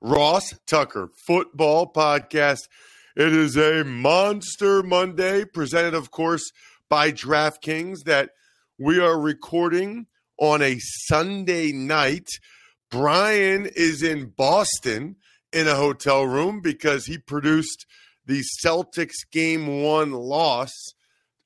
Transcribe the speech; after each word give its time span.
Ross 0.00 0.54
Tucker 0.66 1.10
Football 1.26 1.92
Podcast. 1.92 2.68
It 3.16 3.32
is 3.32 3.56
a 3.56 3.82
Monster 3.84 4.82
Monday, 4.82 5.44
presented, 5.44 5.94
of 5.94 6.10
course, 6.10 6.52
by 6.88 7.12
DraftKings, 7.12 8.04
that 8.04 8.30
we 8.78 9.00
are 9.00 9.18
recording 9.18 10.06
on 10.38 10.60
a 10.60 10.78
Sunday 10.78 11.72
night. 11.72 12.28
Brian 12.90 13.66
is 13.74 14.02
in 14.02 14.32
Boston 14.36 15.16
in 15.52 15.66
a 15.66 15.74
hotel 15.74 16.26
room 16.26 16.60
because 16.60 17.06
he 17.06 17.16
produced 17.16 17.86
the 18.26 18.42
Celtics 18.64 19.24
game 19.32 19.82
one 19.82 20.12
loss 20.12 20.72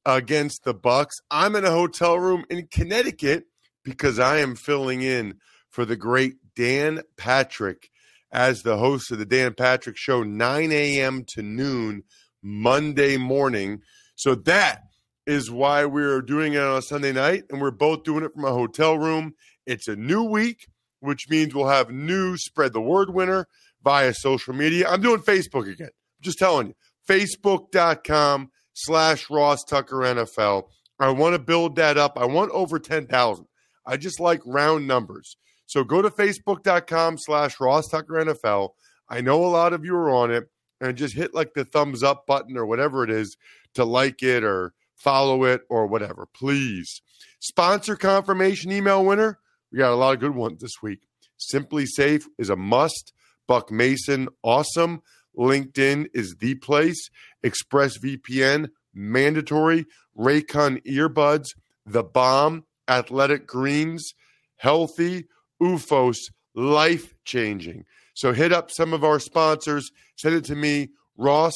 against 0.05 0.65
the 0.65 0.75
Bucks. 0.75 1.15
I'm 1.31 1.55
in 1.55 1.65
a 1.65 1.71
hotel 1.71 2.19
room 2.19 2.45
in 2.51 2.67
Connecticut 2.67 3.45
because 3.85 4.19
I 4.19 4.39
am 4.39 4.57
filling 4.57 5.03
in 5.03 5.39
for 5.69 5.85
the 5.85 5.97
great 5.97 6.35
Dan 6.57 7.03
Patrick 7.17 7.91
as 8.33 8.63
the 8.63 8.77
host 8.77 9.11
of 9.11 9.19
the 9.19 9.27
Dan 9.27 9.55
Patrick 9.55 9.97
Show, 9.97 10.23
9 10.23 10.73
a.m. 10.73 11.25
to 11.29 11.43
noon 11.43 12.05
Monday 12.43 13.17
morning. 13.17 13.83
So 14.15 14.35
that 14.35 14.83
is 15.27 15.51
why 15.51 15.85
we're 15.85 16.23
doing 16.23 16.55
it 16.55 16.61
on 16.61 16.79
a 16.79 16.83
Sunday 16.83 17.13
night, 17.13 17.45
and 17.51 17.61
we're 17.61 17.71
both 17.71 18.05
doing 18.05 18.25
it 18.25 18.33
from 18.35 18.45
a 18.45 18.53
hotel 18.53 18.99
room. 18.99 19.35
It's 19.67 19.89
a 19.89 19.97
new 19.97 20.25
week, 20.25 20.69
which 21.01 21.29
means 21.29 21.55
we'll 21.55 21.69
have 21.69 21.91
new 21.91 22.37
spread 22.37 22.73
the 22.73 22.81
word 22.81 23.11
winner 23.11 23.47
via 23.83 24.15
social 24.15 24.55
media. 24.55 24.89
I'm 24.89 25.03
doing 25.03 25.21
Facebook 25.21 25.71
again. 25.71 25.89
I'm 25.89 26.23
just 26.23 26.39
telling 26.39 26.69
you. 26.69 26.75
Facebook.com 27.09 28.51
slash 28.75 29.29
Ross 29.31 29.65
Tucker 29.65 29.97
NFL. 29.97 30.65
I 30.99 31.11
want 31.11 31.35
to 31.35 31.39
build 31.39 31.77
that 31.77 31.97
up. 31.97 32.19
I 32.19 32.27
want 32.27 32.51
over 32.53 32.79
10,000. 32.79 33.47
I 33.87 33.97
just 33.97 34.21
like 34.21 34.43
round 34.45 34.87
numbers. 34.87 35.37
So 35.71 35.85
go 35.85 36.03
to 36.03 36.11
facebook.com 36.11 37.19
slash 37.19 37.61
Ross 37.61 37.87
Tucker 37.87 38.15
NFL. 38.15 38.71
I 39.09 39.21
know 39.21 39.45
a 39.45 39.47
lot 39.47 39.73
of 39.73 39.85
you 39.85 39.95
are 39.95 40.11
on 40.11 40.33
it 40.33 40.51
and 40.81 40.97
just 40.97 41.15
hit 41.15 41.33
like 41.33 41.55
the 41.55 41.65
thumbs 41.65 42.03
up 42.03 42.27
button 42.27 42.57
or 42.57 42.67
whatever 42.67 43.05
it 43.05 43.11
is 43.11 43.37
to 43.75 43.85
like 43.85 44.21
it 44.21 44.43
or 44.43 44.73
follow 44.97 45.45
it 45.45 45.61
or 45.71 45.87
whatever. 45.87 46.27
Please. 46.35 47.03
Sponsor 47.39 47.95
confirmation 47.95 48.73
email 48.73 49.05
winner. 49.05 49.39
We 49.71 49.79
got 49.79 49.93
a 49.93 49.95
lot 49.95 50.13
of 50.13 50.19
good 50.19 50.35
ones 50.35 50.61
this 50.61 50.83
week. 50.83 51.07
SimpliSafe 51.55 52.25
is 52.37 52.51
a 52.51 52.57
must. 52.57 53.13
Buck 53.47 53.71
Mason, 53.71 54.27
awesome. 54.43 55.03
LinkedIn 55.39 56.09
is 56.13 56.35
the 56.41 56.57
place. 56.57 57.11
ExpressVPN, 57.45 58.71
mandatory. 58.93 59.87
Raycon 60.19 60.85
earbuds, 60.85 61.47
the 61.87 62.03
bomb. 62.03 62.65
Athletic 62.89 63.47
Greens, 63.47 64.15
healthy. 64.57 65.29
OOFOS, 65.63 66.17
life 66.55 67.15
changing. 67.25 67.85
So 68.15 68.33
hit 68.33 68.53
up 68.53 68.71
some 68.71 68.93
of 68.93 69.05
our 69.05 69.19
sponsors. 69.19 69.91
Send 70.17 70.35
it 70.35 70.45
to 70.47 70.55
me, 70.55 70.91
Ross 71.17 71.55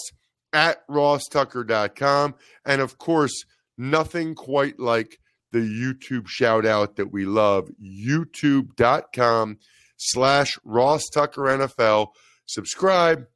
at 0.53 0.87
rosstucker.com. 0.89 2.35
And 2.65 2.81
of 2.81 2.97
course, 2.99 3.45
nothing 3.77 4.35
quite 4.35 4.79
like 4.79 5.19
the 5.53 5.59
YouTube 5.59 6.27
shout 6.27 6.65
out 6.65 6.97
that 6.97 7.13
we 7.13 7.25
love, 7.25 7.69
youtube.com 7.83 9.59
slash 9.97 10.59
Ross 10.65 11.05
Tucker 11.13 11.43
NFL. 11.43 12.09
Subscribe, 12.47 13.27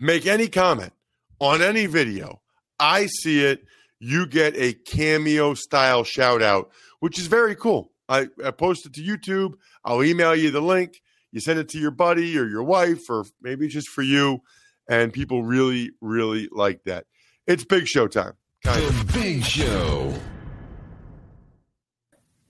make 0.00 0.26
any 0.26 0.48
comment 0.48 0.92
on 1.40 1.62
any 1.62 1.86
video. 1.86 2.40
I 2.80 3.06
see 3.06 3.44
it. 3.44 3.64
You 4.00 4.26
get 4.26 4.56
a 4.56 4.74
cameo 4.74 5.54
style 5.54 6.04
shout 6.04 6.42
out, 6.42 6.70
which 7.00 7.18
is 7.18 7.26
very 7.26 7.56
cool. 7.56 7.92
I, 8.08 8.28
I 8.44 8.50
post 8.50 8.86
it 8.86 8.94
to 8.94 9.02
YouTube. 9.02 9.54
I'll 9.84 10.02
email 10.02 10.34
you 10.34 10.50
the 10.50 10.62
link. 10.62 11.02
You 11.30 11.40
send 11.40 11.58
it 11.58 11.68
to 11.70 11.78
your 11.78 11.90
buddy 11.90 12.38
or 12.38 12.46
your 12.46 12.62
wife, 12.62 13.08
or 13.10 13.24
maybe 13.42 13.68
just 13.68 13.88
for 13.88 14.02
you. 14.02 14.42
And 14.88 15.12
people 15.12 15.42
really, 15.42 15.90
really 16.00 16.48
like 16.50 16.84
that. 16.84 17.04
It's 17.46 17.64
big 17.64 17.86
show 17.86 18.08
time. 18.08 18.32
Kind 18.64 18.82
the 18.82 18.88
of. 18.88 19.12
Big 19.12 19.44
Show. 19.44 20.14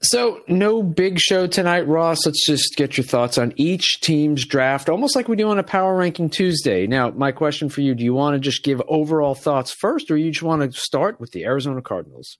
So, 0.01 0.43
no 0.47 0.81
big 0.81 1.19
show 1.19 1.49
tonight, 1.49 1.89
Ross. 1.89 2.25
Let's 2.25 2.47
just 2.47 2.77
get 2.77 2.97
your 2.97 3.05
thoughts 3.05 3.37
on 3.37 3.53
each 3.57 4.01
team's 4.01 4.47
draft, 4.47 4.89
almost 4.89 5.17
like 5.17 5.27
we 5.27 5.35
do 5.35 5.49
on 5.49 5.59
a 5.59 5.65
power 5.65 5.97
ranking 5.97 6.31
Tuesday. 6.31 6.87
Now, 6.87 7.11
my 7.11 7.33
question 7.33 7.69
for 7.69 7.81
you 7.81 7.97
do 7.97 8.05
you 8.05 8.15
want 8.15 8.35
to 8.35 8.41
just 8.41 8.63
give 8.63 8.81
overall 8.87 9.35
thoughts 9.35 9.73
first, 9.73 10.09
or 10.13 10.17
you 10.17 10.31
just 10.31 10.45
want 10.45 10.63
to 10.63 10.79
start 10.79 11.19
with 11.19 11.33
the 11.33 11.45
Arizona 11.45 11.83
Cardinals? 11.83 12.39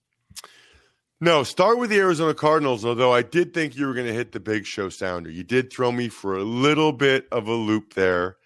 No, 1.21 1.43
start 1.43 1.79
with 1.79 1.91
the 1.91 1.99
Arizona 1.99 2.33
Cardinals, 2.33 2.85
although 2.85 3.13
I 3.13 3.23
did 3.23 3.53
think 3.53 3.77
you 3.77 3.89
were 3.89 3.95
going 3.95 4.07
to 4.07 4.13
hit 4.13 4.31
the 4.31 4.39
big 4.39 4.65
show 4.67 4.89
sounder. 4.89 5.29
You 5.29 5.43
did 5.43 5.73
throw 5.73 5.91
me 5.91 6.09
for 6.09 6.37
a 6.37 6.45
little 6.45 6.93
bit 6.93 7.27
of 7.33 7.49
a 7.49 7.55
loop 7.55 7.95
there. 7.95 8.37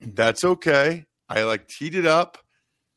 That's 0.00 0.42
okay. 0.42 1.04
I 1.28 1.42
like 1.42 1.68
teed 1.68 1.94
it 1.94 2.06
up 2.06 2.38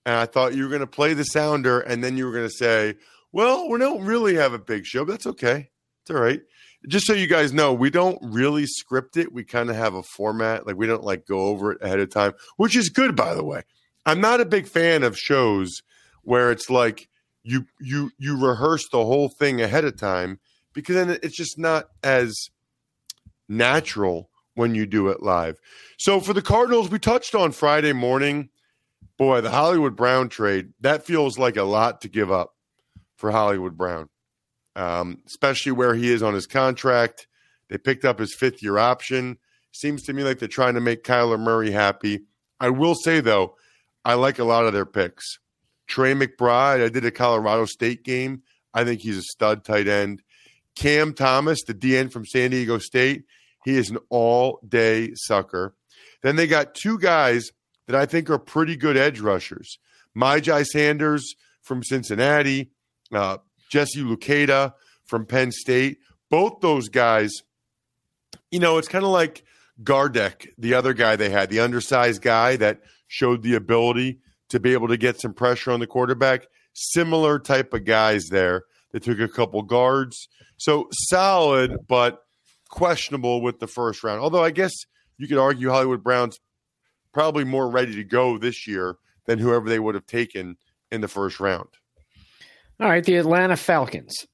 and 0.06 0.16
I 0.16 0.26
thought 0.26 0.56
you 0.56 0.64
were 0.64 0.70
going 0.70 0.80
to 0.80 0.88
play 0.88 1.14
the 1.14 1.26
sounder 1.26 1.82
and 1.82 2.02
then 2.02 2.16
you 2.16 2.26
were 2.26 2.32
going 2.32 2.48
to 2.48 2.56
say, 2.56 2.96
well, 3.34 3.70
we 3.70 3.78
don't 3.78 4.06
really 4.06 4.36
have 4.36 4.54
a 4.54 4.60
big 4.60 4.86
show, 4.86 5.04
but 5.04 5.12
that's 5.12 5.28
okay. 5.28 5.70
It's 6.04 6.12
all 6.12 6.22
right. 6.22 6.42
Just 6.88 7.06
so 7.06 7.12
you 7.12 7.28
guys 7.28 7.52
know, 7.52 7.74
we 7.74 7.90
don't 7.90 8.20
really 8.22 8.66
script 8.66 9.18
it. 9.18 9.34
We 9.34 9.44
kind 9.44 9.70
of 9.70 9.76
have 9.76 9.96
a 9.96 10.04
format. 10.04 10.66
Like 10.66 10.78
we 10.78 10.88
don't 10.88 11.04
like 11.04 11.26
go 11.26 11.48
over 11.48 11.74
it 11.74 11.82
ahead 11.82 12.00
of 12.00 12.10
time, 12.10 12.36
which 12.56 12.78
is 12.78 12.88
good, 12.88 13.18
by 13.18 13.36
the 13.36 13.44
way. 13.44 13.64
I'm 14.06 14.22
not 14.22 14.40
a 14.40 14.46
big 14.46 14.66
fan 14.66 15.04
of 15.04 15.18
shows 15.18 15.82
where 16.24 16.52
it's 16.52 16.70
like, 16.70 17.10
you 17.46 17.66
you 17.80 18.12
you 18.18 18.38
rehearse 18.44 18.90
the 18.90 19.06
whole 19.06 19.30
thing 19.30 19.62
ahead 19.62 19.86
of 19.86 19.98
time 19.98 20.40
because 20.74 20.96
then 20.96 21.18
it's 21.22 21.38
just 21.38 21.60
not 21.60 21.86
as 22.04 22.50
natural 23.48 24.30
when 24.56 24.74
you 24.74 24.86
do 24.86 25.10
it 25.10 25.22
live. 25.22 25.60
So 25.98 26.20
for 26.20 26.34
the 26.34 26.42
Cardinals, 26.42 26.90
we 26.90 26.98
touched 27.00 27.36
on 27.36 27.52
Friday 27.52 27.94
morning. 27.94 28.50
Boy, 29.18 29.42
the 29.42 29.52
Hollywood 29.52 29.96
Brown 29.96 30.28
trade 30.28 30.74
that 30.82 31.06
feels 31.06 31.38
like 31.38 31.56
a 31.56 31.64
lot 31.64 32.02
to 32.02 32.10
give 32.10 32.32
up 32.32 32.56
for 33.16 33.32
Hollywood 33.32 33.78
Brown, 33.78 34.10
um, 34.76 35.22
especially 35.28 35.72
where 35.72 35.94
he 35.94 36.12
is 36.12 36.24
on 36.24 36.34
his 36.34 36.48
contract. 36.48 37.28
They 37.70 37.78
picked 37.78 38.06
up 38.06 38.20
his 38.20 38.34
fifth 38.34 38.62
year 38.62 38.78
option. 38.78 39.38
Seems 39.72 40.04
to 40.04 40.14
me 40.14 40.24
like 40.24 40.40
they're 40.40 40.48
trying 40.48 40.74
to 40.74 40.82
make 40.82 41.04
Kyler 41.04 41.40
Murray 41.40 41.72
happy. 41.72 42.22
I 42.60 42.70
will 42.70 42.96
say 42.96 43.20
though, 43.20 43.56
I 44.04 44.16
like 44.16 44.40
a 44.40 44.44
lot 44.44 44.66
of 44.66 44.74
their 44.74 44.86
picks. 44.86 45.38
Trey 45.88 46.14
McBride, 46.14 46.84
I 46.84 46.90
did 46.90 47.06
a 47.06 47.12
Colorado 47.12 47.66
State 47.66 48.04
game. 48.04 48.44
I 48.74 48.84
think 48.84 49.02
he's 49.02 49.18
a 49.18 49.24
stud 49.24 49.64
tight 49.64 49.88
end. 49.88 50.22
Cam 50.76 51.14
Thomas, 51.14 51.64
the 51.64 51.74
DN 51.74 52.12
from 52.12 52.26
San 52.26 52.52
Diego 52.52 52.78
State, 52.78 53.26
he 53.64 53.78
is 53.78 53.90
an 53.90 53.98
all 54.10 54.60
day 54.68 55.12
sucker. 55.16 55.74
Then 56.22 56.36
they 56.36 56.48
got 56.48 56.76
two 56.76 57.00
guys 57.00 57.52
that 57.88 57.96
I 57.96 58.06
think 58.06 58.30
are 58.30 58.40
pretty 58.40 58.76
good 58.76 58.98
edge 58.98 59.20
rushers. 59.20 59.78
Myjai 60.18 60.66
Sanders 60.66 61.36
from 61.62 61.84
Cincinnati, 61.84 62.72
uh, 63.14 63.38
Jesse 63.70 64.02
Luketa 64.02 64.74
from 65.06 65.26
Penn 65.26 65.52
State. 65.52 66.00
Both 66.30 66.62
those 66.62 66.90
guys, 66.90 67.32
you 68.52 68.60
know, 68.60 68.78
it's 68.78 68.88
kind 68.88 69.06
of 69.06 69.12
like 69.12 69.44
Gardeck, 69.84 70.48
the 70.58 70.74
other 70.74 70.94
guy 70.94 71.16
they 71.16 71.30
had, 71.30 71.50
the 71.50 71.60
undersized 71.60 72.22
guy 72.22 72.56
that 72.58 72.82
showed 73.08 73.44
the 73.44 73.56
ability 73.56 74.20
to 74.50 74.60
be 74.60 74.74
able 74.74 74.88
to 74.88 74.98
get 74.98 75.20
some 75.20 75.34
pressure 75.34 75.72
on 75.72 75.80
the 75.80 75.88
quarterback. 75.88 76.48
Similar 76.74 77.40
type 77.40 77.74
of 77.74 77.86
guys 77.86 78.28
there. 78.30 78.64
They 78.92 79.00
took 79.00 79.20
a 79.20 79.28
couple 79.28 79.62
guards. 79.64 80.28
So 80.58 80.88
solid, 80.92 81.78
but 81.88 82.20
questionable 82.70 83.42
with 83.42 83.60
the 83.60 83.68
first 83.68 84.04
round. 84.04 84.22
Although 84.22 84.44
I 84.44 84.52
guess 84.52 84.72
you 85.18 85.28
could 85.28 85.38
argue 85.38 85.70
Hollywood 85.70 86.04
Browns 86.04 86.40
probably 87.14 87.44
more 87.44 87.70
ready 87.70 87.96
to 87.96 88.04
go 88.04 88.38
this 88.38 88.68
year 88.68 88.98
than 89.26 89.40
whoever 89.40 89.70
they 89.70 89.80
would 89.80 89.96
have 89.96 90.06
taken 90.06 90.58
in 90.92 91.02
the 91.02 91.08
first 91.08 91.40
round. 91.40 91.68
All 92.80 92.90
right, 92.90 93.04
the 93.04 93.16
Atlanta 93.16 93.56
Falcons. 93.56 94.28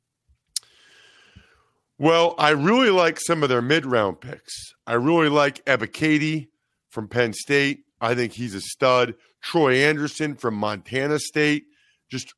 Well, 1.99 2.33
I 2.39 2.49
really 2.49 2.89
like 2.89 3.19
some 3.19 3.43
of 3.43 3.49
their 3.49 3.61
mid 3.61 3.85
round 3.85 4.19
picks. 4.21 4.73
I 4.87 4.93
really 4.93 5.29
like 5.29 5.63
Ebiketie 5.65 6.47
from 6.89 7.07
Penn 7.07 7.33
State. 7.33 7.85
I 8.01 8.15
think 8.15 8.33
he's 8.33 8.56
a 8.56 8.62
stud. 8.62 9.15
Troy 9.42 9.75
Anderson 9.75 10.36
from 10.36 10.56
Montana 10.56 11.19
State, 11.19 11.65
just 12.09 12.33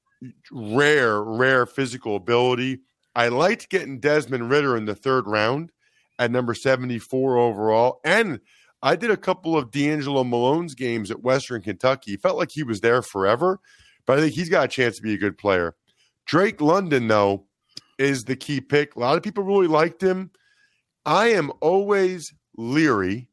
rare, 0.52 1.22
rare 1.24 1.66
physical 1.66 2.16
ability. 2.16 2.82
I 3.16 3.30
liked 3.30 3.70
getting 3.70 4.00
Desmond 4.00 4.50
Ridder 4.50 4.76
in 4.76 4.86
the 4.86 4.96
third 4.96 5.28
round 5.28 5.72
at 6.20 6.32
number 6.32 6.54
74 6.54 7.38
overall. 7.38 8.00
And 8.04 8.40
I 8.82 8.96
did 8.96 9.12
a 9.12 9.18
couple 9.18 9.58
of 9.58 9.72
DeAngelo 9.72 10.28
Malone's 10.28 10.76
games 10.76 11.10
at 11.10 11.24
Western 11.24 11.62
Kentucky. 11.62 12.12
He 12.12 12.18
felt 12.18 12.38
like 12.38 12.52
he 12.52 12.64
was 12.64 12.82
there 12.82 13.02
forever, 13.02 13.60
but 14.06 14.18
I 14.18 14.22
think 14.22 14.34
he's 14.34 14.50
got 14.50 14.66
a 14.66 14.68
chance 14.68 14.98
to 14.98 15.02
be 15.02 15.14
a 15.14 15.18
good 15.18 15.38
player. 15.38 15.76
Drake 16.26 16.60
London, 16.60 17.08
though, 17.08 17.46
is 17.98 18.24
the 18.24 18.36
key 18.36 18.60
pick. 18.60 18.96
A 18.96 19.00
lot 19.00 19.16
of 19.18 19.24
people 19.24 19.44
really 19.44 19.68
liked 19.68 20.04
him. 20.04 20.32
I 21.06 21.28
am 21.30 21.52
always 21.62 22.34
leery 22.58 23.30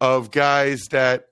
of 0.00 0.30
guys 0.30 0.86
that 0.90 1.27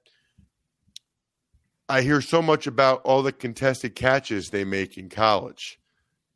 I 1.89 2.03
hear 2.03 2.21
so 2.21 2.43
much 2.43 2.67
about 2.67 3.03
all 3.03 3.23
the 3.23 3.33
contested 3.33 3.95
catches 3.95 4.49
they 4.49 4.65
make 4.65 4.99
in 4.99 5.09
college. 5.09 5.79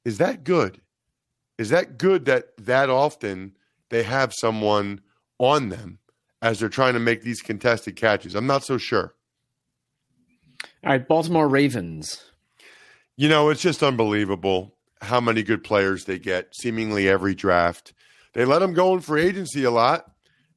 Is 0.05 0.19
that 0.19 0.45
good? 0.45 0.81
Is 1.59 1.71
that 1.71 1.99
good 1.99 2.25
that 2.27 2.57
that 2.59 2.89
often 2.89 3.57
they 3.91 4.05
have 4.05 4.33
someone 4.33 5.01
on 5.39 5.69
them 5.69 5.99
as 6.41 6.61
they're 6.61 6.69
trying 6.69 6.95
to 6.95 7.01
make 7.01 7.23
these 7.23 7.43
contested 7.43 7.97
catches? 7.97 8.35
I'm 8.35 8.47
not 8.47 8.65
so 8.65 8.79
sure. 8.79 9.15
All 10.85 10.91
right, 10.91 11.07
Baltimore 11.07 11.49
Ravens. 11.49 12.25
You 13.17 13.29
know, 13.29 13.51
it's 13.51 13.61
just 13.61 13.83
unbelievable 13.83 14.77
how 15.03 15.21
many 15.21 15.43
good 15.43 15.65
players 15.65 16.05
they 16.05 16.19
get 16.19 16.55
seemingly 16.55 17.09
every 17.09 17.35
draft. 17.35 17.93
They 18.33 18.45
let 18.45 18.61
them 18.61 18.73
go 18.73 18.95
in 18.95 19.01
free 19.01 19.23
agency 19.23 19.65
a 19.65 19.71
lot, 19.71 20.11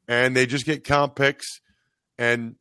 and 0.08 0.36
they 0.36 0.46
just 0.46 0.66
get 0.66 0.84
comp 0.84 1.16
picks, 1.16 1.60
and 2.18 2.56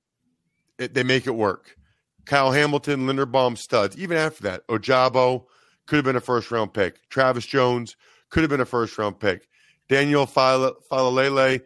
it, 0.78 0.94
they 0.94 1.02
make 1.02 1.26
it 1.26 1.34
work. 1.34 1.76
Kyle 2.24 2.52
Hamilton, 2.52 3.06
Linderbaum 3.06 3.58
studs. 3.58 3.96
Even 3.96 4.16
after 4.16 4.44
that, 4.44 4.66
Ojabo 4.68 5.44
could 5.86 5.96
have 5.96 6.04
been 6.04 6.16
a 6.16 6.20
first 6.20 6.50
round 6.50 6.72
pick. 6.72 7.08
Travis 7.08 7.46
Jones 7.46 7.96
could 8.30 8.42
have 8.42 8.50
been 8.50 8.60
a 8.60 8.66
first 8.66 8.96
round 8.98 9.18
pick. 9.18 9.48
Daniel 9.88 10.26
Faalele, 10.26 11.60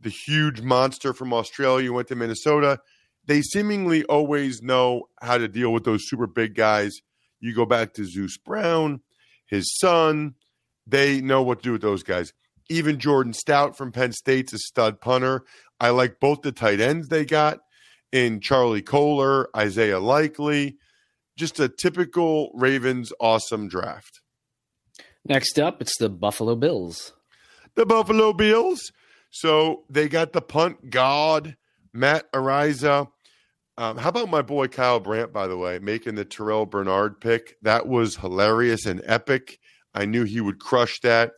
the 0.00 0.08
huge 0.08 0.62
monster 0.62 1.12
from 1.12 1.32
Australia, 1.32 1.92
went 1.92 2.08
to 2.08 2.16
Minnesota. 2.16 2.80
They 3.26 3.42
seemingly 3.42 4.02
always 4.04 4.62
know 4.62 5.08
how 5.20 5.38
to 5.38 5.46
deal 5.46 5.72
with 5.72 5.84
those 5.84 6.08
super 6.08 6.26
big 6.26 6.54
guys. 6.54 6.92
You 7.40 7.54
go 7.54 7.66
back 7.66 7.94
to 7.94 8.04
Zeus 8.04 8.36
Brown, 8.36 9.00
his 9.46 9.76
son. 9.78 10.34
They 10.86 11.20
know 11.20 11.42
what 11.42 11.58
to 11.58 11.64
do 11.64 11.72
with 11.72 11.82
those 11.82 12.02
guys. 12.02 12.32
Even 12.68 12.98
Jordan 12.98 13.32
Stout 13.32 13.76
from 13.76 13.92
Penn 13.92 14.12
State's 14.12 14.52
a 14.52 14.58
stud 14.58 15.00
punter. 15.00 15.44
I 15.78 15.90
like 15.90 16.20
both 16.20 16.42
the 16.42 16.52
tight 16.52 16.80
ends 16.80 17.08
they 17.08 17.24
got 17.24 17.60
in 18.12 18.40
Charlie 18.40 18.82
Kolar, 18.82 19.48
Isaiah 19.56 19.98
Likely. 19.98 20.76
Just 21.36 21.58
a 21.58 21.68
typical 21.68 22.50
Ravens 22.54 23.12
awesome 23.18 23.66
draft. 23.66 24.20
Next 25.24 25.58
up, 25.58 25.80
it's 25.80 25.96
the 25.98 26.10
Buffalo 26.10 26.54
Bills. 26.54 27.14
The 27.74 27.86
Buffalo 27.86 28.32
Bills. 28.32 28.92
So 29.30 29.84
they 29.88 30.08
got 30.08 30.32
the 30.32 30.42
punt 30.42 30.90
god, 30.90 31.56
Matt 31.92 32.30
Araiza. 32.32 33.08
Um, 33.78 33.96
how 33.96 34.10
about 34.10 34.28
my 34.28 34.42
boy 34.42 34.68
Kyle 34.68 35.00
Brandt, 35.00 35.32
by 35.32 35.46
the 35.46 35.56
way, 35.56 35.78
making 35.78 36.16
the 36.16 36.26
Terrell 36.26 36.66
Bernard 36.66 37.20
pick? 37.20 37.56
That 37.62 37.88
was 37.88 38.16
hilarious 38.16 38.84
and 38.84 39.00
epic. 39.06 39.58
I 39.94 40.04
knew 40.04 40.24
he 40.24 40.42
would 40.42 40.58
crush 40.58 41.00
that. 41.00 41.32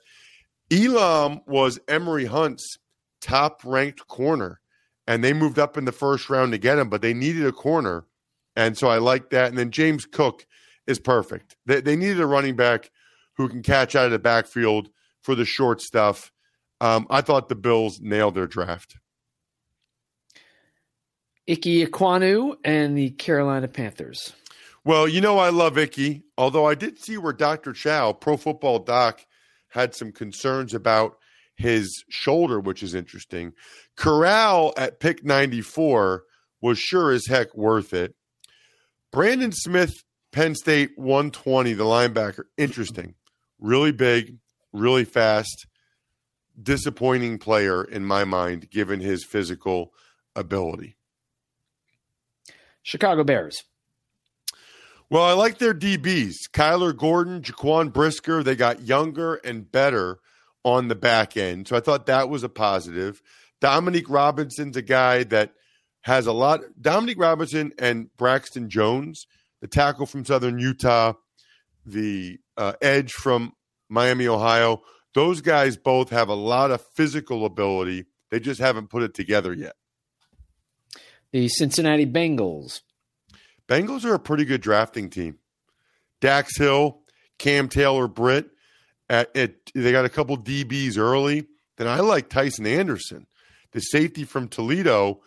Elam 0.72 1.40
was 1.46 1.78
Emory 1.86 2.24
Hunt's 2.24 2.78
top 3.20 3.60
ranked 3.64 4.08
corner 4.08 4.60
and 5.06 5.22
they 5.22 5.32
moved 5.32 5.58
up 5.58 5.76
in 5.76 5.84
the 5.84 5.92
first 5.92 6.30
round 6.30 6.52
to 6.52 6.58
get 6.58 6.78
him, 6.78 6.88
but 6.88 7.02
they 7.02 7.14
needed 7.14 7.46
a 7.46 7.52
corner. 7.52 8.06
And 8.56 8.76
so 8.78 8.88
I 8.88 8.98
like 8.98 9.30
that. 9.30 9.48
And 9.48 9.58
then 9.58 9.70
James 9.70 10.06
Cook 10.06 10.46
is 10.86 10.98
perfect. 10.98 11.56
They, 11.66 11.80
they 11.80 11.96
needed 11.96 12.20
a 12.20 12.26
running 12.26 12.56
back 12.56 12.90
who 13.36 13.48
can 13.48 13.62
catch 13.62 13.96
out 13.96 14.06
of 14.06 14.12
the 14.12 14.18
backfield 14.18 14.90
for 15.22 15.34
the 15.34 15.44
short 15.44 15.80
stuff. 15.80 16.32
Um, 16.80 17.06
I 17.10 17.20
thought 17.20 17.48
the 17.48 17.54
Bills 17.54 18.00
nailed 18.00 18.34
their 18.34 18.46
draft. 18.46 18.96
Ickey 21.46 21.84
Ekwonu 21.84 22.56
and 22.64 22.96
the 22.96 23.10
Carolina 23.10 23.68
Panthers. 23.68 24.32
Well, 24.84 25.08
you 25.08 25.20
know 25.20 25.38
I 25.38 25.48
love 25.48 25.78
Ickey, 25.78 26.24
although 26.36 26.66
I 26.66 26.74
did 26.74 26.98
see 26.98 27.16
where 27.16 27.32
Dr. 27.32 27.72
Chao, 27.72 28.12
Pro 28.12 28.36
Football 28.36 28.80
Doc, 28.80 29.24
had 29.68 29.94
some 29.94 30.12
concerns 30.12 30.74
about 30.74 31.18
his 31.56 32.04
shoulder, 32.08 32.60
which 32.60 32.82
is 32.82 32.94
interesting. 32.94 33.52
Corral 33.96 34.72
at 34.76 35.00
pick 35.00 35.24
94 35.24 36.24
was 36.60 36.78
sure 36.78 37.12
as 37.12 37.26
heck 37.26 37.54
worth 37.54 37.92
it. 37.92 38.14
Brandon 39.12 39.52
Smith, 39.52 39.92
Penn 40.32 40.54
State 40.54 40.90
120, 40.96 41.74
the 41.74 41.84
linebacker, 41.84 42.44
interesting. 42.56 43.14
Really 43.60 43.92
big, 43.92 44.38
really 44.72 45.04
fast, 45.04 45.66
disappointing 46.60 47.38
player 47.38 47.84
in 47.84 48.04
my 48.04 48.24
mind, 48.24 48.70
given 48.70 49.00
his 49.00 49.24
physical 49.24 49.92
ability. 50.34 50.96
Chicago 52.82 53.24
Bears. 53.24 53.62
Well, 55.10 55.22
I 55.22 55.32
like 55.32 55.58
their 55.58 55.74
DBs. 55.74 56.34
Kyler 56.52 56.96
Gordon, 56.96 57.40
Jaquan 57.40 57.92
Brisker, 57.92 58.42
they 58.42 58.56
got 58.56 58.82
younger 58.82 59.36
and 59.36 59.70
better 59.70 60.18
on 60.64 60.88
the 60.88 60.94
back 60.94 61.36
end. 61.36 61.68
So 61.68 61.76
I 61.76 61.80
thought 61.80 62.06
that 62.06 62.28
was 62.28 62.42
a 62.42 62.48
positive. 62.48 63.22
Dominique 63.60 64.10
Robinson's 64.10 64.76
a 64.76 64.82
guy 64.82 65.24
that 65.24 65.52
has 66.02 66.26
a 66.26 66.32
lot. 66.32 66.60
Dominique 66.80 67.18
Robinson 67.18 67.72
and 67.78 68.14
Braxton 68.16 68.68
Jones, 68.68 69.26
the 69.60 69.68
tackle 69.68 70.06
from 70.06 70.24
Southern 70.24 70.58
Utah, 70.58 71.14
the 71.86 72.38
uh, 72.56 72.72
edge 72.82 73.12
from 73.12 73.52
Miami, 73.88 74.26
Ohio, 74.26 74.82
those 75.14 75.40
guys 75.40 75.76
both 75.76 76.10
have 76.10 76.28
a 76.28 76.34
lot 76.34 76.70
of 76.70 76.84
physical 76.94 77.46
ability. 77.46 78.06
They 78.30 78.40
just 78.40 78.60
haven't 78.60 78.90
put 78.90 79.02
it 79.02 79.14
together 79.14 79.52
yet. 79.52 79.76
The 81.32 81.48
Cincinnati 81.48 82.06
Bengals. 82.06 82.80
Bengals 83.68 84.04
are 84.04 84.14
a 84.14 84.18
pretty 84.18 84.44
good 84.44 84.60
drafting 84.60 85.08
team. 85.08 85.38
Dax 86.20 86.56
Hill, 86.56 87.00
Cam 87.38 87.68
Taylor 87.68 88.08
Britt, 88.08 88.50
at, 89.08 89.36
at, 89.36 89.54
they 89.74 89.92
got 89.92 90.04
a 90.04 90.10
couple 90.10 90.36
DBs 90.36 90.98
early. 90.98 91.46
Then 91.76 91.88
I 91.88 92.00
like 92.00 92.28
Tycen 92.28 92.66
Anderson, 92.66 93.26
the 93.72 93.80
safety 93.80 94.24
from 94.24 94.48
Toledo, 94.48 95.20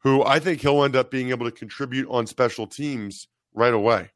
who 0.00 0.24
I 0.24 0.38
think 0.40 0.60
he'll 0.60 0.84
end 0.84 0.96
up 0.96 1.10
being 1.10 1.30
able 1.30 1.46
to 1.46 1.52
contribute 1.52 2.08
on 2.10 2.26
special 2.26 2.66
teams 2.66 3.26
right 3.54 3.72
away. 3.72 4.10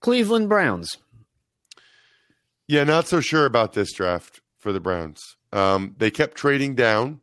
Cleveland 0.00 0.48
Browns. 0.48 0.98
Yeah, 2.68 2.84
not 2.84 3.08
so 3.08 3.20
sure 3.20 3.46
about 3.46 3.72
this 3.72 3.92
draft 3.92 4.40
for 4.58 4.72
the 4.72 4.80
Browns. 4.80 5.22
Um, 5.52 5.94
they 5.98 6.10
kept 6.10 6.36
trading 6.36 6.74
down 6.74 7.20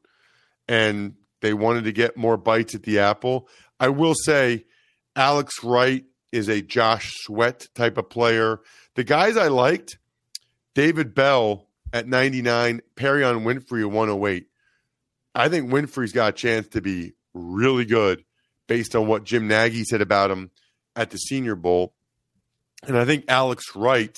and 0.67 1.15
they 1.41 1.53
wanted 1.53 1.83
to 1.85 1.91
get 1.91 2.17
more 2.17 2.37
bites 2.37 2.75
at 2.75 2.83
the 2.83 2.99
apple. 2.99 3.47
I 3.79 3.89
will 3.89 4.13
say 4.15 4.65
Alex 5.15 5.63
Wright 5.63 6.05
is 6.31 6.47
a 6.47 6.61
Josh 6.61 7.11
Sweat 7.23 7.67
type 7.75 7.97
of 7.97 8.09
player. 8.09 8.61
The 8.95 9.03
guys 9.03 9.37
I 9.37 9.47
liked, 9.47 9.97
David 10.73 11.13
Bell 11.13 11.67
at 11.93 12.07
99, 12.07 12.81
Perrion 12.95 13.43
Winfrey 13.43 13.81
at 13.81 13.91
108. 13.91 14.47
I 15.33 15.49
think 15.49 15.71
Winfrey's 15.71 16.13
got 16.13 16.29
a 16.29 16.37
chance 16.37 16.67
to 16.69 16.81
be 16.81 17.13
really 17.33 17.85
good 17.85 18.23
based 18.67 18.95
on 18.95 19.07
what 19.07 19.23
Jim 19.23 19.47
Nagy 19.47 19.83
said 19.83 20.01
about 20.01 20.31
him 20.31 20.51
at 20.95 21.09
the 21.09 21.17
Senior 21.17 21.55
Bowl. 21.55 21.93
And 22.87 22.97
I 22.97 23.05
think 23.05 23.25
Alex 23.27 23.75
Wright 23.75 24.15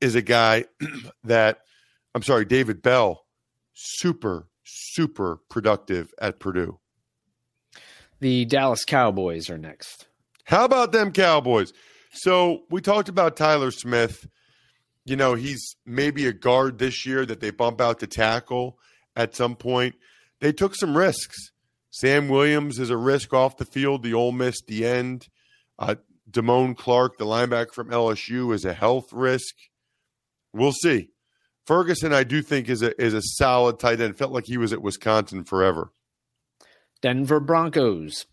is 0.00 0.14
a 0.14 0.22
guy 0.22 0.64
that, 1.24 1.60
I'm 2.14 2.22
sorry, 2.22 2.44
David 2.44 2.82
Bell, 2.82 3.24
super, 3.74 4.48
super 4.64 5.40
productive 5.48 6.12
at 6.20 6.40
Purdue. 6.40 6.78
The 8.20 8.44
Dallas 8.44 8.84
Cowboys 8.84 9.48
are 9.48 9.58
next. 9.58 10.06
How 10.44 10.64
about 10.64 10.92
them 10.92 11.12
Cowboys? 11.12 11.72
So 12.10 12.62
we 12.70 12.80
talked 12.80 13.08
about 13.08 13.36
Tyler 13.36 13.70
Smith 13.70 14.26
you 15.08 15.16
know, 15.16 15.34
he's 15.34 15.76
maybe 15.86 16.26
a 16.26 16.32
guard 16.32 16.78
this 16.78 17.06
year 17.06 17.24
that 17.26 17.40
they 17.40 17.50
bump 17.50 17.80
out 17.80 18.00
to 18.00 18.06
tackle 18.06 18.78
at 19.16 19.34
some 19.34 19.56
point. 19.56 19.94
They 20.40 20.52
took 20.52 20.74
some 20.74 20.96
risks. 20.96 21.50
Sam 21.90 22.28
Williams 22.28 22.78
is 22.78 22.90
a 22.90 22.96
risk 22.96 23.32
off 23.32 23.56
the 23.56 23.64
field. 23.64 24.02
The 24.02 24.14
Ole 24.14 24.32
Miss, 24.32 24.60
the 24.66 24.86
end. 24.86 25.28
Uh, 25.78 25.96
Damone 26.30 26.76
Clark, 26.76 27.18
the 27.18 27.24
linebacker 27.24 27.72
from 27.72 27.90
LSU, 27.90 28.52
is 28.52 28.64
a 28.64 28.74
health 28.74 29.12
risk. 29.12 29.54
We'll 30.52 30.72
see. 30.72 31.10
Ferguson, 31.66 32.12
I 32.12 32.24
do 32.24 32.42
think 32.42 32.68
is 32.68 32.82
a 32.82 33.00
is 33.00 33.14
a 33.14 33.22
solid 33.22 33.78
tight 33.78 34.00
end. 34.00 34.16
Felt 34.16 34.32
like 34.32 34.46
he 34.46 34.56
was 34.56 34.72
at 34.72 34.82
Wisconsin 34.82 35.44
forever. 35.44 35.92
Denver 37.02 37.40
Broncos. 37.40 38.26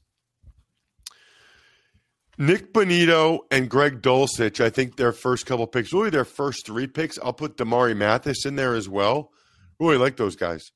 Nik 2.37 2.73
Bonitto 2.73 3.39
and 3.49 3.69
Greg 3.69 4.01
Dulcich, 4.01 4.63
I 4.63 4.69
think 4.69 4.97
their 4.97 5.13
first 5.13 5.45
couple 5.45 5.67
picks, 5.67 5.93
really 5.93 6.09
their 6.09 6.25
first 6.25 6.65
three 6.65 6.87
picks. 6.87 7.17
I'll 7.19 7.33
put 7.33 7.57
Damari 7.57 7.95
Mathis 7.95 8.45
in 8.45 8.55
there 8.55 8.75
as 8.75 8.89
well. 8.89 9.31
Really 9.79 9.97
like 9.97 10.17
those 10.17 10.35
guys. 10.35 10.71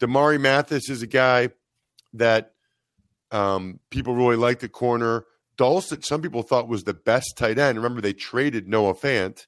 Damari 0.00 0.40
Mathis 0.40 0.88
is 0.88 1.02
a 1.02 1.06
guy 1.06 1.50
that 2.14 2.54
um, 3.30 3.78
people 3.90 4.14
really 4.14 4.36
like 4.36 4.60
the 4.60 4.68
corner. 4.68 5.26
Dulcich, 5.58 6.04
some 6.04 6.22
people 6.22 6.42
thought 6.42 6.68
was 6.68 6.84
the 6.84 6.94
best 6.94 7.34
tight 7.36 7.58
end. 7.58 7.78
Remember, 7.78 8.00
they 8.00 8.14
traded 8.14 8.68
Noah 8.68 8.94
Fant. 8.94 9.46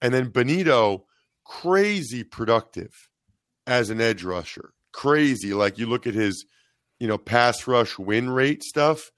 And 0.00 0.14
then 0.14 0.30
Bonitto, 0.30 1.02
crazy 1.44 2.24
productive 2.24 3.08
as 3.66 3.90
an 3.90 4.00
edge 4.00 4.22
rusher. 4.22 4.72
Crazy. 4.92 5.52
Like 5.54 5.76
you 5.76 5.86
look 5.86 6.06
at 6.06 6.14
his, 6.14 6.46
you 6.98 7.08
know, 7.08 7.18
pass 7.18 7.66
rush 7.66 7.98
win 7.98 8.30
rate 8.30 8.62
stuff. 8.62 9.10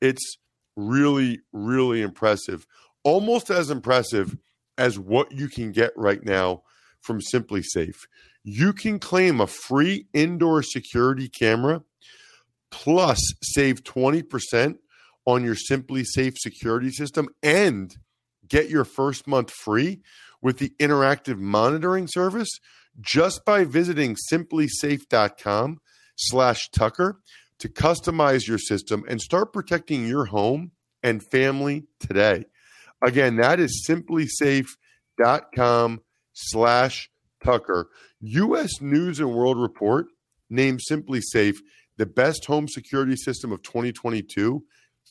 It's 0.00 0.38
really, 0.76 1.40
really 1.52 2.02
impressive. 2.02 2.66
Almost 3.04 3.50
as 3.50 3.70
impressive 3.70 4.36
as 4.78 4.98
what 4.98 5.32
you 5.32 5.48
can 5.48 5.72
get 5.72 5.92
right 5.96 6.24
now 6.24 6.62
from 7.00 7.20
SimpliSafe. 7.20 7.96
You 8.42 8.72
can 8.72 8.98
claim 8.98 9.40
a 9.40 9.46
free 9.46 10.06
indoor 10.12 10.62
security 10.62 11.28
camera 11.28 11.82
plus 12.70 13.20
save 13.42 13.82
20% 13.84 14.76
on 15.26 15.44
your 15.44 15.54
SimpliSafe 15.54 16.36
security 16.38 16.90
system 16.90 17.28
and 17.42 17.94
get 18.48 18.70
your 18.70 18.84
first 18.84 19.26
month 19.26 19.50
free 19.50 20.00
with 20.40 20.58
the 20.58 20.72
interactive 20.78 21.38
monitoring 21.38 22.08
service 22.08 22.48
just 23.00 23.44
by 23.44 23.64
visiting 23.64 24.16
simplisafe.com 24.32 25.78
slash 26.16 26.68
tucker 26.70 27.20
to 27.60 27.68
customize 27.68 28.48
your 28.48 28.58
system 28.58 29.04
and 29.08 29.20
start 29.20 29.52
protecting 29.52 30.06
your 30.06 30.26
home 30.26 30.70
and 31.02 31.28
family 31.30 31.86
today 31.98 32.44
again 33.02 33.36
that 33.36 33.58
is 33.60 33.86
simplisafe.com 33.88 36.00
slash 36.32 37.10
Tucker. 37.44 37.90
u.s 38.20 38.80
news 38.80 39.20
and 39.20 39.32
world 39.32 39.58
report 39.58 40.06
named 40.50 40.80
simplisafe 40.90 41.58
the 41.96 42.06
best 42.06 42.44
home 42.46 42.68
security 42.68 43.16
system 43.16 43.52
of 43.52 43.62
2022 43.62 44.64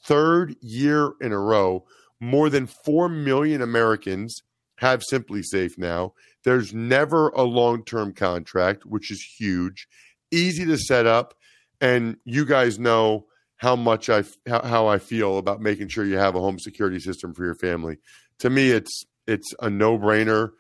third 0.05 0.55
year 0.61 1.13
in 1.21 1.31
a 1.31 1.39
row 1.39 1.85
more 2.19 2.49
than 2.49 2.67
4 2.67 3.07
million 3.09 3.61
americans 3.61 4.41
have 4.79 5.03
SimpliSafe 5.11 5.77
now. 5.77 6.13
There's 6.43 6.73
never 6.73 7.29
a 7.29 7.43
long 7.43 7.83
term 7.83 8.13
contract, 8.13 8.85
which 8.85 9.11
is 9.11 9.21
huge, 9.37 9.87
easy 10.31 10.65
to 10.65 10.77
set 10.77 11.05
up. 11.05 11.33
And 11.81 12.17
you 12.25 12.45
guys 12.45 12.77
know 12.79 13.25
how 13.57 13.75
much 13.75 14.09
I 14.09 14.23
how, 14.47 14.61
how 14.63 14.87
I 14.87 14.99
feel 14.99 15.37
about 15.37 15.61
making 15.61 15.89
sure 15.89 16.05
you 16.05 16.17
have 16.17 16.35
a 16.35 16.39
home 16.39 16.59
security 16.59 16.99
system 16.99 17.33
for 17.33 17.45
your 17.45 17.55
family. 17.55 17.97
To 18.39 18.49
me, 18.49 18.71
it's 18.71 19.03
it's 19.27 19.53
a 19.61 19.69
no 19.69 19.97
brainer, 19.97 20.51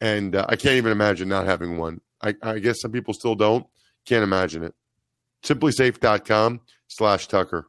and 0.00 0.34
uh, 0.34 0.46
I 0.48 0.56
can't 0.56 0.76
even 0.76 0.92
imagine 0.92 1.28
not 1.28 1.46
having 1.46 1.78
one. 1.78 2.00
I, 2.22 2.34
I 2.42 2.58
guess 2.58 2.80
some 2.80 2.92
people 2.92 3.14
still 3.14 3.34
don't. 3.34 3.66
Can't 4.06 4.24
imagine 4.24 4.62
it. 4.62 4.74
Simplisafe.com 5.44 6.60
slash 6.88 7.28
Tucker. 7.28 7.68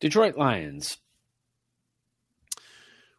Detroit 0.00 0.36
Lions. 0.36 0.98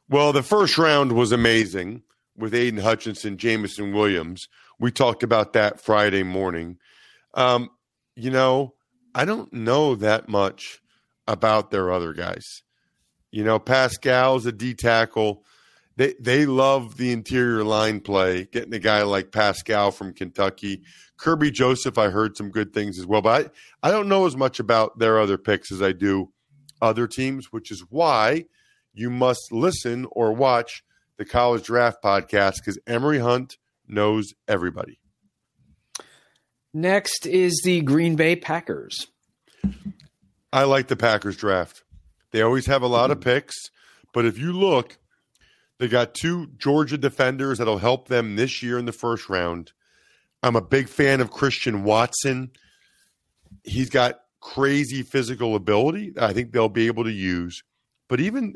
Well, 0.09 0.33
the 0.33 0.43
first 0.43 0.77
round 0.77 1.11
was 1.11 1.31
amazing 1.31 2.03
with 2.35 2.55
Aidan 2.55 2.79
Hutchinson, 2.79 3.37
Jameson 3.37 3.93
Williams. 3.93 4.47
We 4.79 4.91
talked 4.91 5.23
about 5.23 5.53
that 5.53 5.79
Friday 5.81 6.23
morning. 6.23 6.77
Um, 7.33 7.69
you 8.15 8.31
know, 8.31 8.73
I 9.13 9.25
don't 9.25 9.51
know 9.53 9.95
that 9.95 10.29
much 10.29 10.81
about 11.27 11.69
their 11.69 11.91
other 11.91 12.13
guys. 12.13 12.63
You 13.31 13.43
know, 13.43 13.59
Paschal's 13.59 14.45
a 14.45 14.51
D 14.51 14.73
tackle. 14.73 15.45
They 15.97 16.15
they 16.19 16.45
love 16.45 16.97
the 16.97 17.11
interior 17.11 17.63
line 17.63 17.99
play, 17.99 18.45
getting 18.45 18.73
a 18.73 18.79
guy 18.79 19.03
like 19.03 19.31
Paschal 19.31 19.91
from 19.91 20.13
Kentucky. 20.13 20.81
Kerby 21.19 21.51
Joseph, 21.51 21.97
I 21.97 22.09
heard 22.09 22.37
some 22.37 22.49
good 22.49 22.73
things 22.73 22.97
as 22.97 23.05
well, 23.05 23.21
but 23.21 23.51
I, 23.83 23.89
I 23.89 23.91
don't 23.91 24.07
know 24.07 24.25
as 24.25 24.37
much 24.37 24.59
about 24.59 24.97
their 24.97 25.19
other 25.19 25.37
picks 25.37 25.71
as 25.71 25.81
I 25.81 25.91
do 25.91 26.31
other 26.81 27.07
teams, 27.07 27.51
which 27.51 27.71
is 27.71 27.83
why 27.89 28.45
you 28.93 29.09
must 29.09 29.51
listen 29.51 30.05
or 30.11 30.33
watch 30.33 30.83
the 31.17 31.25
College 31.25 31.63
Draft 31.63 32.01
podcast 32.03 32.57
because 32.57 32.79
Emory 32.87 33.19
Hunt 33.19 33.57
knows 33.87 34.33
everybody. 34.47 34.99
Next 36.73 37.25
is 37.25 37.61
the 37.63 37.81
Green 37.81 38.15
Bay 38.15 38.35
Packers. 38.35 39.07
I 40.53 40.63
like 40.63 40.87
the 40.87 40.95
Packers 40.95 41.35
draft. 41.35 41.83
They 42.31 42.41
always 42.41 42.67
have 42.67 42.83
a 42.83 42.87
lot 42.87 43.11
of 43.11 43.21
picks, 43.21 43.55
but 44.13 44.25
if 44.25 44.37
you 44.37 44.53
look, 44.53 44.97
they 45.79 45.87
got 45.87 46.13
two 46.13 46.47
Georgia 46.57 46.97
defenders 46.97 47.57
that'll 47.57 47.79
help 47.79 48.07
them 48.07 48.35
this 48.35 48.61
year 48.61 48.77
in 48.77 48.85
the 48.85 48.91
first 48.91 49.29
round. 49.29 49.71
I'm 50.43 50.55
a 50.55 50.61
big 50.61 50.87
fan 50.87 51.21
of 51.21 51.31
Christian 51.31 51.83
Watson. 51.83 52.51
He's 53.63 53.89
got 53.89 54.21
crazy 54.41 55.01
physical 55.01 55.55
ability 55.55 56.13
I 56.17 56.33
think 56.33 56.51
they'll 56.51 56.69
be 56.69 56.87
able 56.87 57.03
to 57.03 57.11
use. 57.11 57.63
But 58.07 58.19
even 58.19 58.55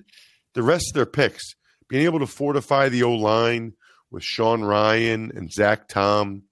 the 0.53 0.63
rest 0.63 0.89
of 0.89 0.93
their 0.95 1.05
picks, 1.05 1.55
being 1.89 2.05
able 2.05 2.19
to 2.19 2.27
fortify 2.27 2.89
the 2.89 3.03
O 3.03 3.11
line 3.13 3.73
with 4.11 4.23
Sean 4.23 4.61
Rhyan 4.61 5.35
and 5.35 5.51
Zach 5.51 5.87
Tom, 5.87 6.43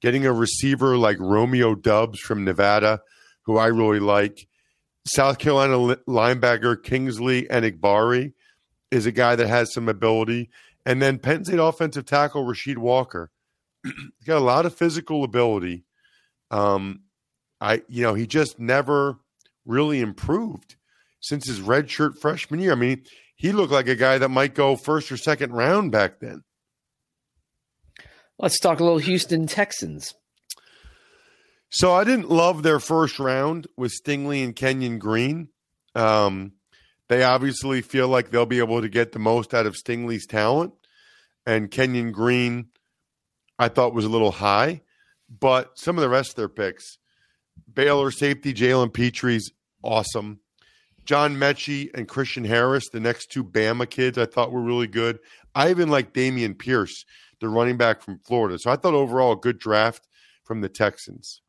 getting 0.00 0.26
a 0.26 0.32
receiver 0.32 0.96
like 0.96 1.18
Romeo 1.18 1.74
Doubs 1.74 2.20
from 2.20 2.44
Nevada, 2.44 3.00
who 3.42 3.56
I 3.56 3.66
really 3.66 4.00
like. 4.00 4.46
South 5.06 5.38
Carolina 5.38 5.96
linebacker 6.08 6.82
Kingsley 6.82 7.44
Enagbare 7.44 8.32
is 8.90 9.06
a 9.06 9.12
guy 9.12 9.36
that 9.36 9.48
has 9.48 9.72
some 9.72 9.88
ability. 9.88 10.50
And 10.84 11.00
then 11.00 11.18
Penn 11.18 11.44
State 11.44 11.58
offensive 11.58 12.06
tackle 12.06 12.44
Rasheed 12.44 12.78
Walker. 12.78 13.30
He's 13.84 14.26
got 14.26 14.38
a 14.38 14.44
lot 14.44 14.66
of 14.66 14.74
physical 14.74 15.24
ability. 15.24 15.84
Um, 16.50 17.00
I, 17.60 17.82
you 17.88 18.02
know, 18.02 18.14
he 18.14 18.26
just 18.26 18.58
never 18.58 19.18
really 19.64 20.00
improved 20.00 20.76
since 21.20 21.46
his 21.46 21.60
redshirt 21.60 22.18
freshman 22.20 22.60
year. 22.60 22.72
I 22.72 22.76
mean, 22.76 23.04
he 23.34 23.52
looked 23.52 23.72
like 23.72 23.88
a 23.88 23.94
guy 23.94 24.18
that 24.18 24.28
might 24.28 24.54
go 24.54 24.76
first 24.76 25.10
or 25.10 25.16
second 25.16 25.52
round 25.52 25.92
back 25.92 26.20
then. 26.20 26.42
Let's 28.38 28.58
talk 28.58 28.80
a 28.80 28.84
little 28.84 28.98
Houston 28.98 29.46
Texans. 29.46 30.14
So 31.70 31.94
I 31.94 32.04
didn't 32.04 32.30
love 32.30 32.62
their 32.62 32.78
first 32.78 33.18
round 33.18 33.66
with 33.76 33.92
Stingley 33.92 34.44
and 34.44 34.54
Kenyon 34.54 34.98
Green. 34.98 35.48
Um, 35.94 36.52
they 37.08 37.22
obviously 37.22 37.82
feel 37.82 38.08
like 38.08 38.30
they'll 38.30 38.46
be 38.46 38.58
able 38.58 38.80
to 38.82 38.88
get 38.88 39.12
the 39.12 39.18
most 39.18 39.54
out 39.54 39.66
of 39.66 39.74
Stingley's 39.74 40.26
talent. 40.26 40.74
And 41.44 41.70
Kenyon 41.70 42.12
Green, 42.12 42.68
I 43.58 43.68
thought 43.68 43.94
was 43.94 44.04
a 44.04 44.10
little 44.10 44.32
high, 44.32 44.82
but 45.28 45.78
some 45.78 45.96
of 45.96 46.02
the 46.02 46.08
rest 46.08 46.30
of 46.30 46.36
their 46.36 46.48
picks, 46.48 46.98
Baylor 47.72 48.10
safety 48.10 48.54
Jalen 48.54 48.92
Pitre's 48.92 49.50
awesome. 49.82 50.40
John 51.04 51.36
Metchie 51.36 51.90
and 51.94 52.08
Christian 52.08 52.44
Harris, 52.44 52.88
the 52.92 53.00
next 53.00 53.30
two 53.30 53.44
Bama 53.44 53.88
kids, 53.88 54.18
I 54.18 54.26
thought 54.26 54.50
were 54.50 54.60
really 54.60 54.88
good. 54.88 55.20
I 55.54 55.70
even 55.70 55.88
like 55.88 56.12
Dameon 56.12 56.58
Pierce, 56.58 57.04
the 57.40 57.48
running 57.48 57.76
back 57.76 58.02
from 58.02 58.18
Florida. 58.26 58.58
So 58.58 58.70
I 58.70 58.76
thought 58.76 58.94
overall 58.94 59.32
a 59.32 59.36
good 59.36 59.58
draft 59.58 60.08
from 60.42 60.60
the 60.60 60.68
Texans. 60.68 61.40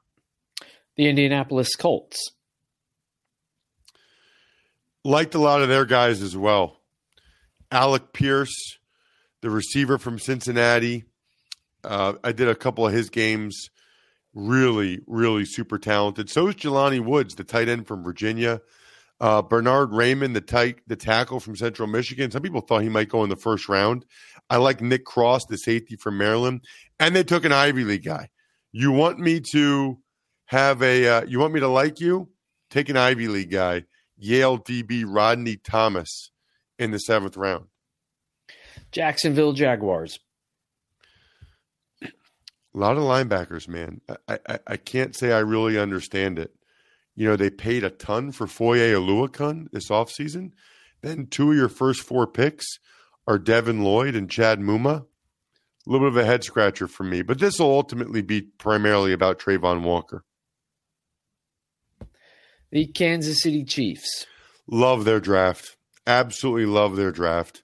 The 0.96 1.10
Indianapolis 1.10 1.76
Colts. 1.76 2.34
Liked 5.04 5.36
a 5.36 5.40
lot 5.40 5.62
of 5.62 5.70
their 5.70 5.86
guys 5.86 6.22
as 6.22 6.38
well. 6.38 6.82
Alec 7.72 8.14
Pierce, 8.14 8.78
the 9.42 9.48
the 9.48 9.54
receiver 9.54 9.98
from 9.98 10.20
Cincinnati. 10.20 11.06
Uh, 11.82 12.16
I 12.22 12.34
did 12.34 12.50
a 12.50 12.56
couple 12.56 12.86
of 12.86 12.92
his 12.92 13.10
games. 13.10 13.70
Really, 14.40 15.00
really 15.08 15.46
super 15.46 15.80
talented. 15.80 16.30
So 16.30 16.48
is 16.48 16.54
Jelani 16.54 17.04
Woods, 17.04 17.34
the 17.34 17.44
tight 17.44 17.68
end 17.70 17.88
from 17.88 18.04
Virginia. 18.04 18.62
Uh, 19.20 19.42
Bernhard 19.42 19.90
Raimann, 19.90 20.36
the 20.36 20.42
tight, 20.42 20.76
the 20.86 20.96
tackle 20.96 21.40
from 21.40 21.56
Central 21.56 21.88
Michigan. 21.88 22.30
Some 22.30 22.44
people 22.44 22.62
thought 22.62 22.84
he 22.84 22.90
might 22.90 23.10
go 23.10 23.24
in 23.24 23.32
the 23.32 23.36
first 23.36 23.68
round. 23.68 24.06
I 24.48 24.58
like 24.58 24.80
Nick 24.80 25.06
Cross, 25.06 25.48
the 25.48 25.58
safety 25.58 25.96
from 25.96 26.20
Maryland, 26.20 26.64
and 27.00 27.16
they 27.16 27.24
took 27.24 27.46
an 27.46 27.52
Ivy 27.52 27.84
League 27.84 28.04
guy. 28.04 28.30
You 28.72 28.92
want 28.92 29.18
me 29.18 29.40
to 29.54 29.98
have 30.46 30.84
a? 30.84 31.08
Uh, 31.08 31.26
you 31.26 31.40
want 31.40 31.54
me 31.54 31.60
to 31.62 31.68
like 31.68 32.00
you? 32.00 32.30
Take 32.70 32.90
an 32.90 32.98
Ivy 32.98 33.30
League 33.30 33.50
guy, 33.50 33.86
Yale 34.20 34.60
DB 34.60 35.04
Rodney 35.08 35.56
Thomas, 35.56 36.30
in 36.78 36.92
the 36.92 37.00
seventh 37.00 37.38
round. 37.38 37.66
Jacksonville 38.92 39.54
Jaguars. 39.54 40.20
A 42.78 42.80
lot 42.80 42.96
of 42.96 43.04
linebackers, 43.04 43.68
man. 43.68 44.02
I, 44.28 44.38
I, 44.48 44.60
I 44.68 44.78
can't 44.78 45.16
say 45.16 45.32
I 45.32 45.40
really 45.40 45.80
understand 45.80 46.38
it. 46.38 46.54
You 47.16 47.28
know, 47.28 47.36
they 47.36 47.50
paid 47.50 47.84
a 47.84 47.90
ton 47.90 48.32
for 48.32 48.46
Foye 48.46 48.92
Oluokun 48.92 49.72
this 49.72 49.90
offseason. 49.90 50.52
Then 51.02 51.26
two 51.26 51.50
of 51.50 51.58
your 51.58 51.70
first 51.70 52.02
four 52.02 52.28
picks 52.28 52.68
are 53.26 53.40
Devin 53.40 53.84
Lloyd 53.84 54.16
and 54.16 54.30
Chad 54.30 54.60
Muma. 54.60 54.98
A 55.00 55.06
little 55.88 56.08
bit 56.08 56.20
of 56.20 56.24
a 56.24 56.26
head 56.28 56.44
scratcher 56.44 56.88
for 56.88 57.04
me, 57.04 57.24
but 57.24 57.40
this 57.40 57.58
will 57.58 57.72
ultimately 57.72 58.22
be 58.22 58.42
primarily 58.42 59.12
about 59.12 59.40
Travon 59.40 59.82
Walker. 59.82 60.24
The 62.70 62.86
Kansas 62.86 63.42
City 63.42 63.64
Chiefs. 63.64 64.28
Love 64.68 65.04
their 65.04 65.20
draft. 65.20 65.78
Absolutely 66.06 66.68
love 66.68 66.96
their 66.96 67.12
draft. 67.12 67.64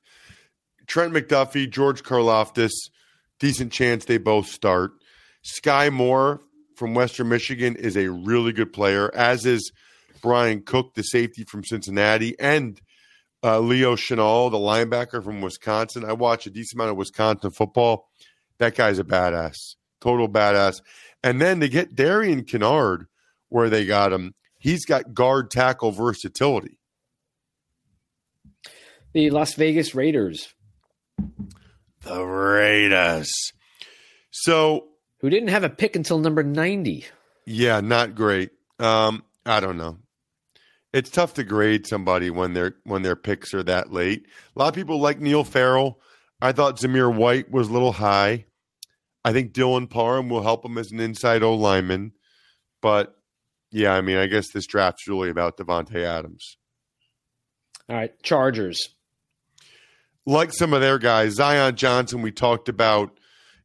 Trent 0.87 1.13
McDuffie, 1.13 1.69
George 1.69 2.01
Karlaftis, 2.01 2.71
decent 3.39 3.71
chance 3.71 4.05
they 4.05 4.17
both 4.17 4.47
start. 4.47 4.93
Sky 5.43 5.89
Moore 5.89 6.41
from 6.75 6.93
Western 6.93 7.29
Michigan 7.29 7.75
is 7.75 7.95
a 7.95 8.09
really 8.09 8.53
good 8.53 8.73
player, 8.73 9.13
as 9.13 9.45
is 9.45 9.71
Bryan 10.21 10.61
Cook, 10.61 10.95
the 10.95 11.03
safety 11.03 11.43
from 11.43 11.63
Cincinnati, 11.63 12.37
and 12.39 12.79
uh, 13.43 13.59
Leo 13.59 13.95
Chenal, 13.95 14.49
the 14.49 14.57
linebacker 14.57 15.23
from 15.23 15.41
Wisconsin. 15.41 16.05
I 16.05 16.13
watch 16.13 16.47
a 16.47 16.49
decent 16.49 16.79
amount 16.79 16.91
of 16.91 16.97
Wisconsin 16.97 17.51
football. 17.51 18.09
That 18.57 18.75
guy's 18.75 18.99
a 18.99 19.03
badass, 19.03 19.75
total 19.99 20.29
badass. 20.29 20.81
And 21.21 21.41
then 21.41 21.59
to 21.59 21.67
get 21.67 21.95
Darian 21.95 22.43
Kinnard, 22.43 23.05
where 23.49 23.69
they 23.69 23.85
got 23.85 24.13
him, 24.13 24.33
he's 24.57 24.85
got 24.85 25.13
guard 25.13 25.51
tackle 25.51 25.91
versatility. 25.91 26.79
The 29.13 29.29
Las 29.29 29.53
Vegas 29.55 29.93
Raiders. 29.93 30.53
The 32.01 32.23
Raiders. 32.23 33.31
So 34.31 34.87
who 35.23 35.29
didn't 35.29 35.47
have 35.47 35.63
a 35.63 35.69
pick 35.69 35.95
until 35.95 36.19
number 36.19 36.43
90. 36.43 37.05
Yeah, 37.45 37.79
not 37.79 38.13
great. 38.13 38.51
Um, 38.77 39.23
I 39.45 39.61
don't 39.61 39.77
know. 39.77 39.97
It's 40.91 41.09
tough 41.09 41.33
to 41.35 41.45
grade 41.45 41.87
somebody 41.87 42.29
when 42.29 42.53
their 42.53 42.75
when 42.83 43.01
their 43.01 43.15
picks 43.15 43.53
are 43.53 43.63
that 43.63 43.91
late. 43.91 44.27
A 44.55 44.59
lot 44.59 44.67
of 44.67 44.75
people 44.75 44.99
like 44.99 45.19
Neil 45.19 45.43
Farrell. 45.43 45.99
I 46.41 46.51
thought 46.51 46.77
Zamir 46.77 47.13
White 47.13 47.49
was 47.49 47.69
a 47.69 47.73
little 47.73 47.93
high. 47.93 48.45
I 49.23 49.31
think 49.31 49.53
Dylan 49.53 49.89
Parham 49.89 50.29
will 50.29 50.43
help 50.43 50.65
him 50.65 50.77
as 50.77 50.91
an 50.91 50.99
inside 50.99 51.41
O 51.41 51.55
lineman. 51.55 52.11
But 52.81 53.15
yeah, 53.71 53.93
I 53.93 54.01
mean, 54.01 54.17
I 54.17 54.27
guess 54.27 54.51
this 54.51 54.67
draft's 54.67 55.07
really 55.07 55.29
about 55.29 55.57
Davante 55.57 56.03
Adams. 56.03 56.57
All 57.89 57.95
right, 57.95 58.21
Chargers. 58.21 58.89
Like 60.25 60.53
some 60.53 60.73
of 60.73 60.81
their 60.81 60.99
guys, 60.99 61.35
Zion 61.35 61.75
Johnson, 61.75 62.21
we 62.21 62.31
talked 62.31 62.67
about 62.69 63.17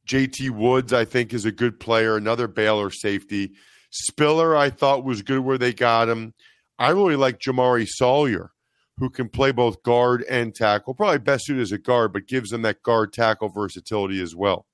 JT 0.08 0.50
Woods, 0.50 0.92
I 0.92 1.04
think, 1.04 1.32
is 1.32 1.44
a 1.44 1.52
good 1.52 1.78
player, 1.78 2.16
another 2.16 2.48
Baylor 2.48 2.90
safety. 2.90 3.52
Spiller, 3.90 4.56
I 4.56 4.70
thought, 4.70 5.04
was 5.04 5.22
good 5.22 5.40
where 5.40 5.58
they 5.58 5.72
got 5.72 6.08
him. 6.08 6.34
I 6.78 6.90
really 6.90 7.16
like 7.16 7.40
Jamaree 7.40 7.86
Salyer, 7.86 8.50
who 8.98 9.10
can 9.10 9.28
play 9.28 9.52
both 9.52 9.82
guard 9.82 10.24
and 10.28 10.54
tackle. 10.54 10.94
Probably 10.94 11.18
best 11.18 11.46
suited 11.46 11.62
as 11.62 11.72
a 11.72 11.78
guard, 11.78 12.12
but 12.12 12.26
gives 12.26 12.50
them 12.50 12.62
that 12.62 12.82
guard 12.82 13.12
tackle 13.12 13.50
versatility 13.50 14.22
as 14.22 14.34
well. 14.34 14.66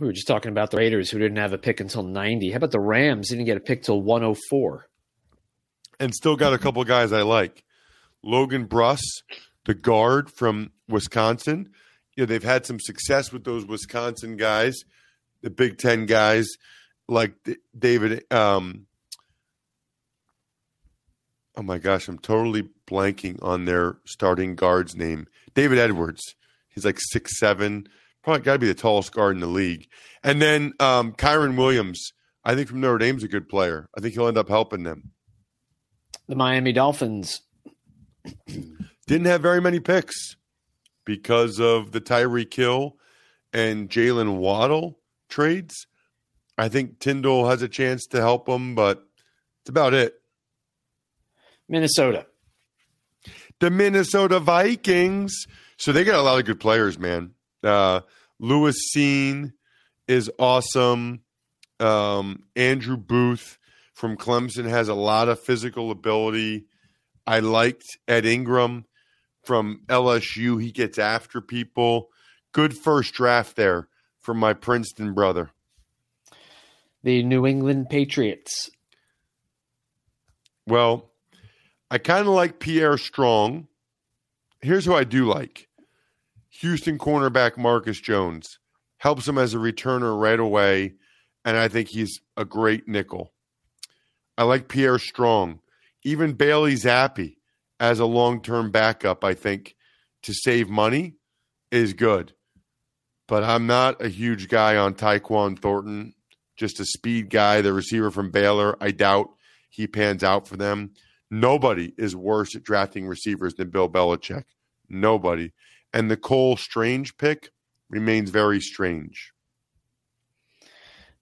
We 0.00 0.06
were 0.06 0.12
just 0.12 0.26
talking 0.26 0.50
about 0.50 0.70
the 0.70 0.78
Raiders, 0.78 1.10
who 1.10 1.18
didn't 1.18 1.36
have 1.36 1.52
a 1.52 1.58
pick 1.58 1.78
until 1.78 2.02
90. 2.02 2.50
How 2.50 2.56
about 2.56 2.72
the 2.72 2.80
Rams? 2.80 3.28
Didn't 3.28 3.44
get 3.44 3.56
a 3.56 3.60
pick 3.60 3.82
till 3.82 4.02
104. 4.02 4.86
And 6.00 6.14
still 6.14 6.36
got 6.36 6.52
a 6.52 6.58
couple 6.58 6.82
guys 6.84 7.12
I 7.12 7.22
like. 7.22 7.62
Logan 8.22 8.66
Bruss, 8.66 9.02
the 9.66 9.74
guard 9.74 10.30
from 10.30 10.72
Wisconsin 10.88 11.70
you 12.16 12.22
know, 12.22 12.26
they've 12.26 12.42
had 12.42 12.66
some 12.66 12.80
success 12.80 13.32
with 13.32 13.44
those 13.44 13.64
Wisconsin 13.66 14.36
guys, 14.36 14.76
the 15.42 15.50
Big 15.50 15.78
Ten 15.78 16.06
guys 16.06 16.48
like 17.08 17.34
David. 17.76 18.24
Um, 18.32 18.86
oh 21.56 21.62
my 21.62 21.78
gosh, 21.78 22.08
I'm 22.08 22.18
totally 22.18 22.68
blanking 22.86 23.42
on 23.42 23.64
their 23.64 23.98
starting 24.06 24.54
guard's 24.54 24.96
name. 24.96 25.26
David 25.54 25.78
Edwards. 25.78 26.34
He's 26.68 26.84
like 26.84 26.98
six 26.98 27.38
seven, 27.38 27.86
probably 28.22 28.42
got 28.42 28.54
to 28.54 28.58
be 28.58 28.66
the 28.66 28.74
tallest 28.74 29.12
guard 29.12 29.36
in 29.36 29.40
the 29.40 29.46
league. 29.46 29.86
And 30.24 30.42
then 30.42 30.72
um, 30.80 31.12
Kyren 31.12 31.56
Williams, 31.56 32.12
I 32.44 32.54
think 32.54 32.68
from 32.68 32.80
Notre 32.80 32.98
Dame's 32.98 33.22
a 33.22 33.28
good 33.28 33.48
player. 33.48 33.88
I 33.96 34.00
think 34.00 34.14
he'll 34.14 34.26
end 34.26 34.38
up 34.38 34.48
helping 34.48 34.82
them. 34.82 35.12
The 36.26 36.34
Miami 36.34 36.72
Dolphins 36.72 37.42
didn't 39.06 39.26
have 39.26 39.42
very 39.42 39.60
many 39.60 39.78
picks 39.78 40.36
because 41.04 41.60
of 41.60 41.92
the 41.92 42.00
Tyreek 42.00 42.52
Hill 42.52 42.96
and 43.52 43.88
Jaylen 43.88 44.36
Waddle 44.36 44.98
trades. 45.28 45.86
I 46.56 46.68
think 46.68 46.98
Tindall 46.98 47.48
has 47.48 47.62
a 47.62 47.68
chance 47.68 48.06
to 48.06 48.20
help 48.20 48.46
them, 48.46 48.74
but 48.74 49.06
it's 49.62 49.70
about 49.70 49.94
it. 49.94 50.20
Minnesota. 51.68 52.26
The 53.60 53.70
Minnesota 53.70 54.38
Vikings. 54.40 55.46
So 55.76 55.92
they 55.92 56.04
got 56.04 56.18
a 56.18 56.22
lot 56.22 56.38
of 56.38 56.44
good 56.44 56.60
players, 56.60 56.98
man. 56.98 57.32
Uh, 57.62 58.00
Lewis 58.38 58.76
Cine 58.94 59.52
is 60.06 60.30
awesome. 60.38 61.22
Um, 61.80 62.44
Andrew 62.54 62.96
Booth 62.96 63.58
from 63.94 64.16
Clemson 64.16 64.68
has 64.68 64.88
a 64.88 64.94
lot 64.94 65.28
of 65.28 65.40
physical 65.40 65.90
ability. 65.90 66.66
I 67.26 67.40
liked 67.40 67.84
Ed 68.06 68.26
Ingram 68.26 68.84
from 69.46 69.82
LSU. 69.86 70.60
He 70.60 70.70
gets 70.70 70.98
after 70.98 71.40
people. 71.40 72.10
Good 72.52 72.76
first 72.76 73.14
draft 73.14 73.56
there 73.56 73.88
from 74.20 74.38
my 74.38 74.54
Princeton 74.54 75.14
brother. 75.14 75.50
The 77.02 77.22
New 77.22 77.46
England 77.46 77.90
Patriots. 77.90 78.70
Well, 80.66 81.10
I 81.90 81.98
kind 81.98 82.22
of 82.22 82.32
like 82.32 82.58
Pierre 82.58 82.96
Strong. 82.96 83.68
Here's 84.62 84.86
who 84.86 84.94
I 84.94 85.04
do 85.04 85.26
like 85.26 85.68
Houston 86.60 86.98
cornerback 86.98 87.58
Marcus 87.58 88.00
Jones. 88.00 88.58
Helps 88.98 89.28
him 89.28 89.36
as 89.36 89.52
a 89.52 89.58
returner 89.58 90.18
right 90.18 90.40
away, 90.40 90.94
and 91.44 91.58
I 91.58 91.68
think 91.68 91.88
he's 91.88 92.20
a 92.38 92.46
great 92.46 92.88
nickel. 92.88 93.34
I 94.38 94.44
like 94.44 94.68
Pierre 94.68 94.98
Strong. 94.98 95.60
Even 96.02 96.32
Bailey 96.32 96.74
Zappe 96.74 97.36
as 97.90 98.00
a 98.00 98.06
long 98.06 98.40
term 98.40 98.70
backup, 98.70 99.24
I 99.24 99.34
think, 99.34 99.76
to 100.22 100.32
save 100.32 100.68
money 100.68 101.14
is 101.70 101.92
good. 101.92 102.32
But 103.26 103.44
I'm 103.44 103.66
not 103.66 104.02
a 104.02 104.08
huge 104.08 104.48
guy 104.48 104.76
on 104.76 104.94
Tyquan 104.94 105.58
Thornton, 105.58 106.14
just 106.56 106.80
a 106.80 106.84
speed 106.84 107.30
guy, 107.30 107.60
the 107.60 107.72
receiver 107.72 108.10
from 108.10 108.30
Baylor. 108.30 108.76
I 108.80 108.90
doubt 108.90 109.30
he 109.70 109.86
pans 109.86 110.22
out 110.22 110.46
for 110.46 110.56
them. 110.56 110.92
Nobody 111.30 111.92
is 111.96 112.14
worse 112.14 112.54
at 112.54 112.62
drafting 112.62 113.06
receivers 113.06 113.54
than 113.54 113.70
Bill 113.70 113.88
Belichick. 113.88 114.44
Nobody. 114.88 115.52
And 115.92 116.10
the 116.10 116.16
Cole 116.16 116.56
Strange 116.56 117.16
pick 117.16 117.50
remains 117.88 118.30
very 118.30 118.60
strange. 118.60 119.32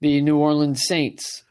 The 0.00 0.20
New 0.20 0.36
Orleans 0.36 0.82
Saints. 0.86 1.44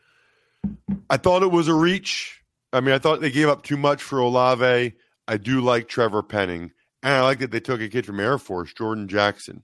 I 1.09 1.17
thought 1.17 1.43
it 1.43 1.51
was 1.51 1.67
a 1.67 1.73
reach. 1.73 2.41
I 2.73 2.81
mean, 2.81 2.93
I 2.93 2.99
thought 2.99 3.21
they 3.21 3.31
gave 3.31 3.47
up 3.47 3.63
too 3.63 3.77
much 3.77 4.03
for 4.03 4.19
Olave. 4.19 4.93
I 5.27 5.37
do 5.37 5.61
like 5.61 5.87
Trevor 5.87 6.23
Penning, 6.23 6.71
and 7.03 7.13
I 7.13 7.21
like 7.21 7.39
that 7.39 7.51
they 7.51 7.59
took 7.59 7.81
a 7.81 7.89
kid 7.89 8.05
from 8.05 8.19
Air 8.19 8.37
Force, 8.37 8.73
Jordan 8.73 9.07
Jackson. 9.07 9.63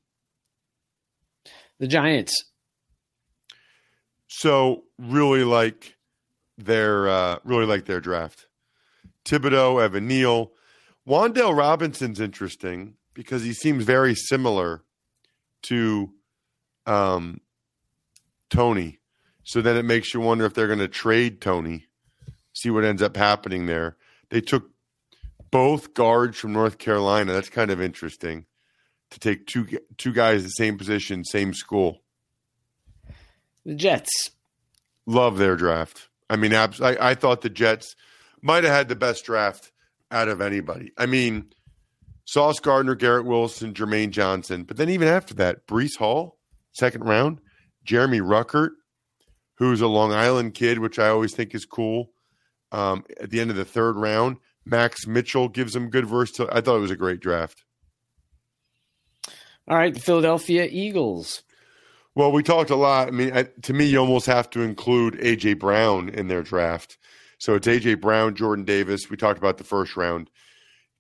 The 1.80 1.88
Giants. 1.88 2.46
So 4.28 4.84
really 4.98 5.44
like 5.44 5.96
their 6.58 7.08
uh, 7.08 7.40
really 7.44 7.66
like 7.66 7.86
their 7.86 8.02
draft. 8.02 8.48
Thibodeaux, 9.26 9.82
Evan 9.84 10.08
Neal, 10.08 10.52
Wan'Dale 11.08 11.56
Robinson's 11.56 12.20
interesting 12.20 12.96
because 13.14 13.44
he 13.44 13.54
seems 13.54 13.84
very 13.84 14.16
similar 14.16 14.84
to 15.64 16.14
um, 16.86 17.42
Toney. 18.50 19.00
So 19.44 19.62
then 19.62 19.78
it 19.78 19.86
makes 19.86 20.14
you 20.14 20.20
wonder 20.20 20.46
if 20.46 20.54
they're 20.54 20.68
going 20.68 20.80
to 20.80 20.88
trade 20.88 21.42
Toney, 21.42 21.88
see 22.54 22.70
what 22.70 22.84
ends 22.84 23.02
up 23.02 23.16
happening 23.16 23.66
there. 23.66 23.98
They 24.30 24.42
took 24.42 24.70
both 25.52 25.94
guards 25.94 26.38
from 26.38 26.54
North 26.54 26.78
Carolina. 26.78 27.34
That's 27.34 27.50
kind 27.50 27.72
of 27.72 27.82
interesting. 27.82 28.46
to 29.12 29.20
take 29.20 29.48
two 29.48 29.66
two 29.98 30.12
guys 30.14 30.44
the 30.44 30.50
same 30.50 30.78
position, 30.78 31.24
same 31.24 31.54
school. 31.54 32.02
The 33.66 33.76
Jets. 33.76 34.32
Love 35.06 35.38
their 35.38 35.56
draft. 35.56 36.10
I 36.30 36.36
mean, 36.36 36.54
abs- 36.54 36.82
I, 36.82 36.98
I 37.12 37.16
thought 37.16 37.42
the 37.42 37.50
Jets 37.50 37.96
might 38.42 38.64
have 38.66 38.74
had 38.74 38.90
the 38.90 38.96
best 38.96 39.24
draft 39.26 39.72
out 40.12 40.28
of 40.28 40.42
anybody. 40.42 40.92
I 40.98 41.06
mean, 41.06 41.52
Sauce 42.26 42.60
Gardner, 42.60 42.96
Garrett 42.96 43.26
Wilson, 43.26 43.74
Jermaine 43.74 44.12
Johnson, 44.12 44.64
but 44.64 44.76
then 44.78 44.90
even 44.90 45.08
after 45.08 45.34
that, 45.36 45.66
Breece 45.68 45.98
Hall, 45.98 46.38
second 46.74 47.04
round, 47.06 47.40
Jeremy 47.86 48.20
Ruckert, 48.20 48.72
who's 49.56 49.80
a 49.80 49.88
Long 49.88 50.12
Island 50.12 50.54
kid, 50.54 50.80
which 50.80 51.00
I 51.00 51.08
always 51.08 51.34
think 51.34 51.56
is 51.56 51.66
cool. 51.66 52.12
Um, 52.74 53.06
at 53.22 53.30
the 53.30 53.40
end 53.40 53.50
of 53.50 53.56
the 53.56 53.64
third 53.64 53.96
round, 53.96 54.38
Max 54.70 55.08
Mitchell 55.08 55.48
gives 55.50 55.74
them 55.74 55.90
good 55.90 56.06
versatility. 56.06 56.56
I 56.56 56.62
thought 56.62 56.78
it 56.78 56.82
was 56.82 56.92
a 56.92 56.96
great 56.96 57.20
draft. 57.20 57.64
All 59.68 59.78
right, 59.78 59.94
the 59.94 60.00
Philadelphia 60.00 60.68
Eagles. 60.70 61.44
Well, 62.16 62.32
we 62.32 62.42
talked 62.42 62.70
a 62.70 62.76
lot. 62.76 63.08
I 63.08 63.12
mean, 63.12 63.32
I, 63.36 63.44
to 63.64 63.74
me, 63.74 63.86
you 63.86 64.00
almost 64.00 64.26
have 64.26 64.50
to 64.52 64.62
include 64.62 65.16
AJ 65.16 65.60
Brown 65.60 66.10
in 66.10 66.28
their 66.28 66.42
draft. 66.42 66.98
So 67.38 67.56
it's 67.56 67.68
AJ 67.68 68.02
Brown, 68.02 68.36
Jordan 68.36 68.66
Davis. 68.66 69.10
We 69.10 69.18
talked 69.18 69.38
about 69.38 69.58
the 69.58 69.64
first 69.64 69.96
round. 69.96 70.30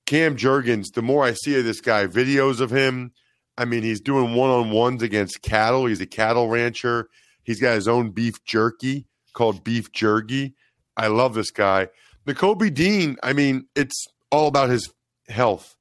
Cam 0.05 0.37
Jurgens, 0.37 0.93
the 0.93 1.01
more 1.01 1.23
I 1.23 1.33
see 1.33 1.57
of 1.57 1.65
this 1.65 1.81
guy, 1.81 2.07
videos 2.07 2.61
of 2.61 2.69
him, 2.69 3.11
I 3.57 3.65
mean, 3.65 3.83
he's 3.83 3.99
doing 3.99 4.35
one 4.35 4.51
on 4.51 4.69
ones 4.69 5.01
against 5.01 5.41
cattle. 5.41 5.87
He's 5.87 6.01
a 6.01 6.05
cattle 6.05 6.49
rancher. 6.49 7.09
He's 7.43 7.59
got 7.59 7.75
his 7.75 7.87
own 7.87 8.11
beef 8.11 8.43
jerky 8.45 9.07
called 9.37 9.63
Beef 9.63 9.91
Jerky. 9.91 10.55
I 10.97 11.07
love 11.07 11.35
this 11.35 11.51
guy. 11.51 11.89
Nakobe 12.27 12.73
Dean, 12.73 13.17
I 13.23 13.33
mean, 13.33 13.67
it's 13.75 14.05
all 14.31 14.47
about 14.47 14.69
his 14.69 14.91
health. 15.29 15.75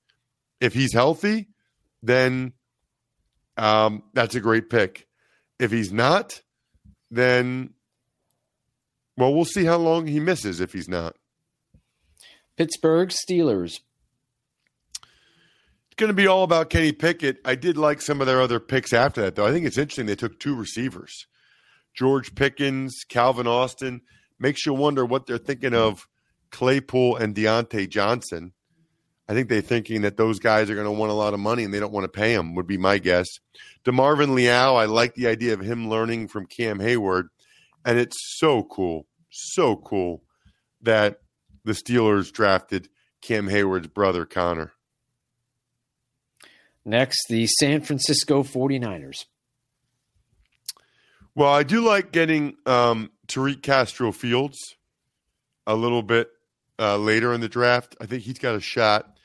If 0.60 0.72
he's 0.72 0.92
healthy, 0.92 1.48
then 2.02 2.52
um, 3.56 4.04
that's 4.14 4.34
a 4.34 4.40
great 4.40 4.70
pick. 4.70 5.06
If 5.58 5.70
he's 5.70 5.92
not, 5.92 6.40
then 7.10 7.74
well, 9.16 9.34
we'll 9.34 9.44
see 9.44 9.64
how 9.64 9.78
long 9.78 10.06
he 10.06 10.20
misses 10.20 10.60
if 10.60 10.72
he's 10.72 10.88
not. 10.88 11.16
Pittsburgh 12.56 13.08
Steelers. 13.08 13.80
It's 15.86 15.96
going 15.96 16.08
to 16.08 16.14
be 16.14 16.26
all 16.26 16.42
about 16.42 16.68
Kenny 16.68 16.92
Pickett. 16.92 17.38
I 17.44 17.54
did 17.54 17.78
like 17.78 18.02
some 18.02 18.20
of 18.20 18.26
their 18.26 18.42
other 18.42 18.60
picks 18.60 18.92
after 18.92 19.22
that, 19.22 19.34
though. 19.34 19.46
I 19.46 19.52
think 19.52 19.66
it's 19.66 19.78
interesting 19.78 20.06
they 20.06 20.14
took 20.14 20.38
two 20.38 20.54
receivers 20.54 21.26
George 21.94 22.34
Pickens, 22.34 23.04
Calvin 23.08 23.46
Austin. 23.46 24.02
Makes 24.38 24.66
you 24.66 24.74
wonder 24.74 25.06
what 25.06 25.26
they're 25.26 25.38
thinking 25.38 25.72
of 25.72 26.06
Claypool 26.50 27.16
and 27.16 27.34
Diontae 27.34 27.88
Johnson. 27.88 28.52
I 29.28 29.34
think 29.34 29.48
they're 29.48 29.60
thinking 29.60 30.02
that 30.02 30.16
those 30.16 30.38
guys 30.38 30.70
are 30.70 30.74
going 30.74 30.86
to 30.86 30.92
want 30.92 31.10
a 31.10 31.14
lot 31.14 31.34
of 31.34 31.40
money 31.40 31.64
and 31.64 31.74
they 31.74 31.80
don't 31.80 31.92
want 31.92 32.04
to 32.04 32.08
pay 32.08 32.34
them, 32.34 32.54
would 32.54 32.66
be 32.66 32.78
my 32.78 32.98
guess. 32.98 33.26
DeMarvin 33.84 34.34
Leal, 34.34 34.76
I 34.76 34.84
like 34.84 35.14
the 35.14 35.26
idea 35.26 35.52
of 35.52 35.60
him 35.60 35.88
learning 35.88 36.28
from 36.28 36.46
Cam 36.46 36.78
Heyward. 36.78 37.28
And 37.84 37.98
it's 37.98 38.16
so 38.38 38.62
cool, 38.62 39.06
so 39.30 39.76
cool 39.76 40.22
that 40.82 41.20
the 41.64 41.72
Steelers 41.72 42.32
drafted 42.32 42.88
Cam 43.20 43.48
Heyward's 43.48 43.88
brother, 43.88 44.24
Connor. 44.24 44.72
Next, 46.84 47.26
the 47.28 47.48
San 47.48 47.80
Francisco 47.80 48.44
49ers. 48.44 49.24
Well, 51.34 51.52
I 51.52 51.64
do 51.64 51.84
like 51.84 52.12
getting 52.12 52.56
um, 52.64 53.10
Tariq 53.26 53.62
Castro 53.62 54.12
Fields 54.12 54.56
a 55.66 55.74
little 55.74 56.02
bit 56.02 56.30
uh, 56.78 56.96
later 56.96 57.32
in 57.32 57.40
the 57.40 57.48
draft. 57.48 57.96
I 58.00 58.06
think 58.06 58.22
he's 58.22 58.38
got 58.38 58.54
a 58.54 58.60
shot. 58.60 59.18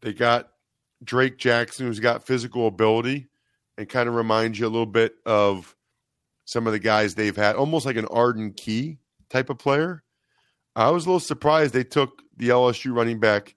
They 0.00 0.12
got 0.12 0.50
Drake 1.02 1.38
Jackson, 1.38 1.86
who's 1.86 2.00
got 2.00 2.26
physical 2.26 2.66
ability 2.66 3.28
and 3.76 3.88
kind 3.88 4.08
of 4.08 4.14
reminds 4.14 4.58
you 4.58 4.66
a 4.66 4.68
little 4.68 4.86
bit 4.86 5.16
of 5.26 5.74
some 6.44 6.66
of 6.66 6.72
the 6.72 6.78
guys 6.78 7.14
they've 7.14 7.36
had, 7.36 7.56
almost 7.56 7.86
like 7.86 7.96
an 7.96 8.06
Arden 8.06 8.52
Key 8.52 8.98
type 9.30 9.50
of 9.50 9.58
player. 9.58 10.02
I 10.76 10.90
was 10.90 11.04
a 11.04 11.08
little 11.08 11.20
surprised 11.20 11.72
they 11.72 11.84
took 11.84 12.22
the 12.36 12.48
LSU 12.48 12.94
running 12.94 13.20
back, 13.20 13.54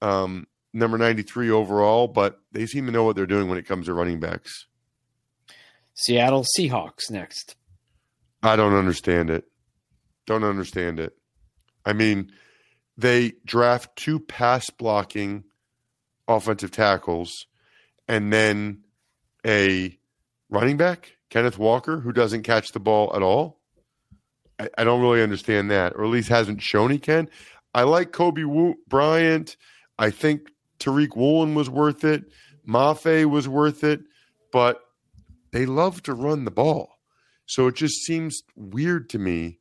um, 0.00 0.46
number 0.72 0.98
93 0.98 1.50
overall, 1.50 2.08
but 2.08 2.40
they 2.52 2.66
seem 2.66 2.86
to 2.86 2.92
know 2.92 3.04
what 3.04 3.16
they're 3.16 3.26
doing 3.26 3.48
when 3.48 3.58
it 3.58 3.66
comes 3.66 3.86
to 3.86 3.94
running 3.94 4.20
backs. 4.20 4.66
Seattle 5.94 6.44
Seahawks 6.58 7.10
next. 7.10 7.56
I 8.42 8.56
don't 8.56 8.74
understand 8.74 9.30
it. 9.30 9.44
Don't 10.26 10.44
understand 10.44 10.98
it. 11.00 11.16
I 11.84 11.92
mean, 11.92 12.32
they 12.96 13.32
draft 13.44 13.96
two 13.96 14.20
pass 14.20 14.70
blocking 14.70 15.44
offensive 16.28 16.70
tackles 16.70 17.46
and 18.08 18.32
then 18.32 18.82
a 19.46 19.98
running 20.50 20.76
back, 20.76 21.16
Kenneth 21.30 21.58
Walker, 21.58 22.00
who 22.00 22.12
doesn't 22.12 22.42
catch 22.42 22.72
the 22.72 22.80
ball 22.80 23.12
at 23.14 23.22
all. 23.22 23.60
I, 24.58 24.68
I 24.78 24.84
don't 24.84 25.00
really 25.00 25.22
understand 25.22 25.70
that, 25.70 25.94
or 25.94 26.04
at 26.04 26.10
least 26.10 26.28
hasn't 26.28 26.62
shown 26.62 26.90
he 26.90 26.98
can. 26.98 27.28
I 27.74 27.82
like 27.84 28.12
Coby 28.12 28.74
Bryant. 28.86 29.56
I 29.98 30.10
think 30.10 30.50
Tariq 30.78 31.16
Woolen 31.16 31.54
was 31.54 31.70
worth 31.70 32.04
it. 32.04 32.24
Mafe 32.68 33.24
was 33.28 33.48
worth 33.48 33.82
it, 33.82 34.02
but 34.52 34.80
they 35.52 35.66
love 35.66 36.02
to 36.04 36.14
run 36.14 36.44
the 36.44 36.50
ball. 36.50 36.98
So 37.46 37.66
it 37.66 37.74
just 37.74 38.02
seems 38.02 38.42
weird 38.54 39.08
to 39.10 39.18
me 39.18 39.58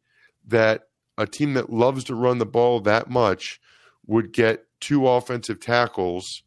that 0.47 0.83
a 1.17 1.27
team 1.27 1.53
that 1.53 1.71
loves 1.71 2.03
to 2.05 2.15
run 2.15 2.37
the 2.37 2.45
ball 2.45 2.79
that 2.81 3.09
much 3.09 3.59
would 4.07 4.33
get 4.33 4.65
two 4.79 5.07
offensive 5.07 5.59
tackles 5.59 6.43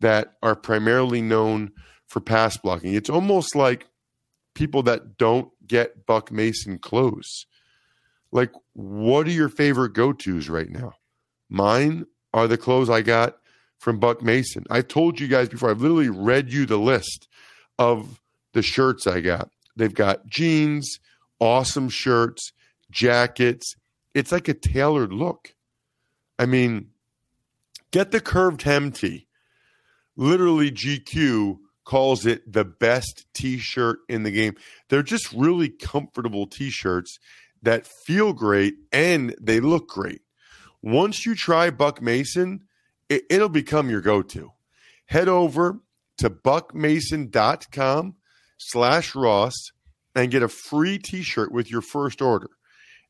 that 0.00 0.34
are 0.42 0.56
primarily 0.56 1.20
known 1.20 1.72
for 2.06 2.20
pass 2.20 2.56
blocking. 2.56 2.94
It's 2.94 3.10
almost 3.10 3.54
like 3.54 3.88
people 4.54 4.82
that 4.84 5.18
don't 5.18 5.50
get 5.66 6.06
Buck 6.06 6.30
Mason 6.30 6.78
close. 6.78 7.46
Like, 8.32 8.52
what 8.72 9.26
are 9.26 9.30
your 9.30 9.48
favorite 9.48 9.92
go 9.92 10.12
tos 10.12 10.48
right 10.48 10.70
now? 10.70 10.94
Mine 11.48 12.06
are 12.32 12.48
the 12.48 12.58
clothes 12.58 12.90
I 12.90 13.02
got 13.02 13.38
from 13.78 13.98
Buck 13.98 14.22
Mason. 14.22 14.64
I've 14.70 14.88
told 14.88 15.20
you 15.20 15.28
guys 15.28 15.48
before, 15.48 15.70
I've 15.70 15.80
literally 15.80 16.08
read 16.08 16.52
you 16.52 16.66
the 16.66 16.78
list 16.78 17.28
of 17.78 18.20
the 18.52 18.62
shirts 18.62 19.06
I 19.06 19.20
got. 19.20 19.50
They've 19.76 19.94
got 19.94 20.26
jeans, 20.26 20.98
awesome 21.38 21.88
shirts, 21.88 22.52
jackets. 22.90 23.74
It's 24.16 24.32
like 24.32 24.48
a 24.48 24.54
tailored 24.54 25.12
look. 25.12 25.54
I 26.38 26.46
mean, 26.46 26.92
get 27.90 28.12
the 28.12 28.20
curved 28.20 28.62
hem 28.62 28.90
tee. 28.90 29.26
Literally, 30.16 30.70
GQ 30.70 31.58
calls 31.84 32.24
it 32.24 32.50
the 32.50 32.64
best 32.64 33.26
t 33.34 33.58
shirt 33.58 33.98
in 34.08 34.22
the 34.22 34.30
game. 34.30 34.54
They're 34.88 35.02
just 35.02 35.30
really 35.34 35.68
comfortable 35.68 36.46
t 36.46 36.70
shirts 36.70 37.18
that 37.60 37.86
feel 37.86 38.32
great 38.32 38.76
and 38.90 39.34
they 39.38 39.60
look 39.60 39.86
great. 39.86 40.22
Once 40.80 41.26
you 41.26 41.34
try 41.34 41.68
Buck 41.68 42.00
Mason, 42.00 42.62
it, 43.10 43.24
will 43.28 43.50
become 43.50 43.90
your 43.90 44.00
go 44.00 44.22
to. 44.22 44.50
Head 45.04 45.28
over 45.28 45.80
to 46.16 46.30
buckmason.com 46.30 48.14
slash 48.56 49.14
Ross 49.14 49.72
and 50.14 50.30
get 50.30 50.42
a 50.42 50.48
free 50.48 50.96
t 50.96 51.20
shirt 51.20 51.52
with 51.52 51.70
your 51.70 51.82
first 51.82 52.22
order. 52.22 52.48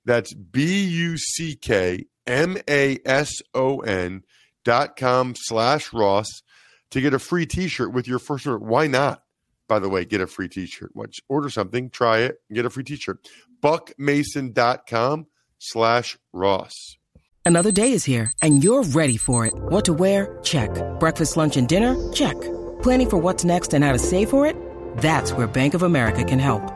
That's 0.06 0.32
B 0.32 0.84
U 0.84 1.18
C 1.18 1.56
K 1.56 2.06
M 2.26 2.56
A 2.70 2.98
S 3.04 3.42
O 3.52 3.80
N 3.80 4.22
dot 4.64 4.96
com 4.96 5.34
slash 5.36 5.92
Ross 5.92 6.42
to 6.92 7.00
get 7.00 7.12
a 7.12 7.18
free 7.18 7.44
t 7.44 7.68
shirt 7.68 7.92
with 7.92 8.08
your 8.08 8.18
first 8.18 8.46
order. 8.46 8.64
Why 8.64 8.86
not? 8.86 9.22
By 9.68 9.80
the 9.80 9.88
way, 9.88 10.04
get 10.04 10.20
a 10.20 10.26
free 10.26 10.48
t 10.48 10.66
shirt. 10.66 10.92
Order 11.28 11.50
something, 11.50 11.90
try 11.90 12.18
it, 12.20 12.36
get 12.52 12.64
a 12.64 12.70
free 12.70 12.84
t 12.84 12.96
shirt. 12.96 13.28
Buckmason.com 13.60 15.26
slash 15.58 16.16
Ross. 16.32 16.96
Another 17.44 17.72
day 17.72 17.92
is 17.92 18.04
here 18.04 18.32
and 18.42 18.62
you're 18.62 18.84
ready 18.84 19.16
for 19.16 19.46
it. 19.46 19.54
What 19.56 19.84
to 19.86 19.92
wear? 19.92 20.38
Check. 20.42 20.70
Breakfast, 21.00 21.36
lunch, 21.36 21.56
and 21.56 21.68
dinner? 21.68 22.12
Check. 22.12 22.40
Planning 22.82 23.10
for 23.10 23.18
what's 23.18 23.44
next 23.44 23.74
and 23.74 23.84
how 23.84 23.92
to 23.92 23.98
save 23.98 24.30
for 24.30 24.46
it? 24.46 24.56
That's 24.98 25.32
where 25.32 25.46
Bank 25.46 25.74
of 25.74 25.82
America 25.82 26.24
can 26.24 26.38
help. 26.38 26.75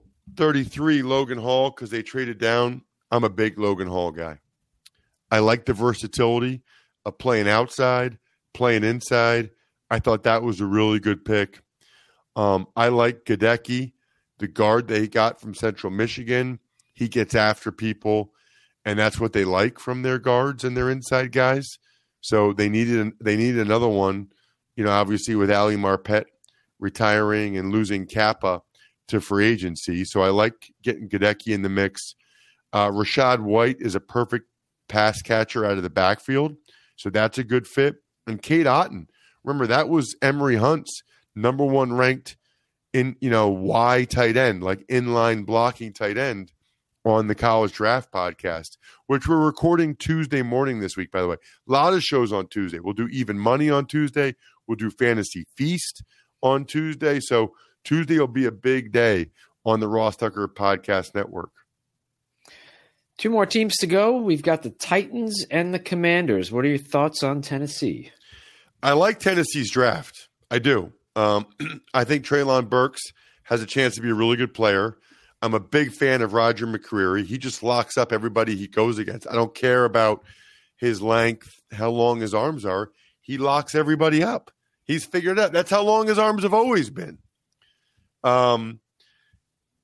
33 0.35 1.01
Logan 1.03 1.37
Hall 1.37 1.69
because 1.69 1.89
they 1.89 2.01
traded 2.01 2.37
down. 2.37 2.83
I'm 3.11 3.23
a 3.23 3.29
big 3.29 3.59
Logan 3.59 3.87
Hall 3.87 4.11
guy. 4.11 4.39
I 5.29 5.39
like 5.39 5.65
the 5.65 5.73
versatility 5.73 6.61
of 7.05 7.17
playing 7.17 7.47
outside, 7.47 8.17
playing 8.53 8.83
inside. 8.83 9.51
I 9.89 9.99
thought 9.99 10.23
that 10.23 10.43
was 10.43 10.61
a 10.61 10.65
really 10.65 10.99
good 10.99 11.25
pick. 11.25 11.61
Um, 12.35 12.67
I 12.75 12.87
like 12.89 13.25
Goedeke, 13.25 13.93
the 14.39 14.47
guard 14.47 14.87
they 14.87 15.07
got 15.07 15.41
from 15.41 15.53
Central 15.53 15.91
Michigan. 15.91 16.59
He 16.93 17.07
gets 17.07 17.35
after 17.35 17.71
people, 17.71 18.33
and 18.85 18.97
that's 18.97 19.19
what 19.19 19.33
they 19.33 19.45
like 19.45 19.79
from 19.79 20.01
their 20.01 20.19
guards 20.19 20.63
and 20.63 20.75
their 20.75 20.89
inside 20.89 21.31
guys. 21.31 21.77
So 22.21 22.53
they 22.53 22.69
needed 22.69 23.13
they 23.19 23.35
needed 23.35 23.59
another 23.59 23.87
one. 23.87 24.27
You 24.75 24.85
know, 24.85 24.91
obviously 24.91 25.35
with 25.35 25.51
Ali 25.51 25.75
Marpet 25.75 26.25
retiring 26.79 27.57
and 27.57 27.71
losing 27.71 28.05
Cappa 28.05 28.61
to 29.11 29.21
free 29.21 29.47
agency. 29.47 30.03
So 30.03 30.21
I 30.21 30.29
like 30.29 30.71
getting 30.81 31.07
Goedeke 31.07 31.53
in 31.53 31.61
the 31.61 31.69
mix. 31.69 32.15
Uh, 32.73 32.89
Rachaad 32.89 33.41
White 33.41 33.77
is 33.79 33.95
a 33.95 33.99
perfect 33.99 34.47
pass 34.89 35.21
catcher 35.21 35.65
out 35.65 35.77
of 35.77 35.83
the 35.83 35.89
backfield. 35.89 36.55
So 36.95 37.09
that's 37.09 37.37
a 37.37 37.43
good 37.43 37.67
fit. 37.67 37.95
And 38.27 38.41
Cade 38.41 38.65
Otton, 38.65 39.07
remember 39.43 39.67
that 39.67 39.89
was 39.89 40.15
Emory 40.21 40.57
Hunt's 40.57 41.03
number 41.35 41.65
one 41.65 41.93
ranked 41.93 42.37
in, 42.93 43.15
you 43.21 43.29
know, 43.29 43.49
Y 43.49 44.05
tight 44.05 44.37
end, 44.37 44.63
like 44.63 44.85
inline 44.87 45.45
blocking 45.45 45.93
tight 45.93 46.17
end 46.17 46.51
on 47.03 47.27
the 47.27 47.35
college 47.35 47.73
draft 47.73 48.11
podcast, 48.11 48.77
which 49.07 49.27
we're 49.27 49.43
recording 49.43 49.95
Tuesday 49.95 50.41
morning 50.41 50.79
this 50.79 50.95
week, 50.95 51.11
by 51.11 51.21
the 51.21 51.27
way. 51.27 51.37
A 51.67 51.71
lot 51.71 51.93
of 51.93 52.03
shows 52.03 52.31
on 52.31 52.47
Tuesday. 52.47 52.79
We'll 52.79 52.93
do 52.93 53.07
even 53.07 53.39
money 53.39 53.69
on 53.69 53.87
Tuesday. 53.87 54.35
We'll 54.67 54.75
do 54.75 54.91
fantasy 54.91 55.45
feast 55.55 56.03
on 56.43 56.65
Tuesday. 56.65 57.19
So 57.19 57.53
Tuesday 57.83 58.19
will 58.19 58.27
be 58.27 58.45
a 58.45 58.51
big 58.51 58.91
day 58.91 59.27
on 59.65 59.79
the 59.79 59.87
Ross 59.87 60.15
Tucker 60.15 60.47
Podcast 60.47 61.15
Network. 61.15 61.51
Two 63.17 63.29
more 63.29 63.45
teams 63.45 63.77
to 63.77 63.87
go. 63.87 64.17
We've 64.17 64.41
got 64.41 64.63
the 64.63 64.71
Titans 64.71 65.45
and 65.51 65.73
the 65.73 65.79
Commanders. 65.79 66.51
What 66.51 66.65
are 66.65 66.69
your 66.69 66.77
thoughts 66.77 67.21
on 67.21 67.41
Tennessee? 67.41 68.11
I 68.81 68.93
like 68.93 69.19
Tennessee's 69.19 69.69
draft. 69.69 70.27
I 70.49 70.59
do. 70.59 70.91
Um, 71.15 71.45
I 71.93 72.03
think 72.03 72.25
Treylon 72.25 72.69
Burks 72.69 73.01
has 73.43 73.61
a 73.61 73.67
chance 73.67 73.95
to 73.95 74.01
be 74.01 74.09
a 74.09 74.15
really 74.15 74.37
good 74.37 74.53
player. 74.53 74.97
I'm 75.41 75.53
a 75.53 75.59
big 75.59 75.91
fan 75.91 76.21
of 76.21 76.33
Roger 76.33 76.67
McCreary. 76.67 77.25
He 77.25 77.37
just 77.37 77.63
locks 77.63 77.97
up 77.97 78.11
everybody 78.11 78.55
he 78.55 78.67
goes 78.67 78.97
against. 78.97 79.27
I 79.27 79.33
don't 79.33 79.53
care 79.53 79.85
about 79.85 80.23
his 80.77 81.01
length, 81.01 81.61
how 81.71 81.89
long 81.89 82.21
his 82.21 82.33
arms 82.33 82.65
are. 82.65 82.91
He 83.21 83.37
locks 83.37 83.75
everybody 83.75 84.23
up. 84.23 84.51
He's 84.83 85.05
figured 85.05 85.39
out. 85.39 85.51
That's 85.51 85.69
how 85.69 85.83
long 85.83 86.07
his 86.07 86.19
arms 86.19 86.43
have 86.43 86.53
always 86.53 86.89
been. 86.89 87.19
Um, 88.23 88.79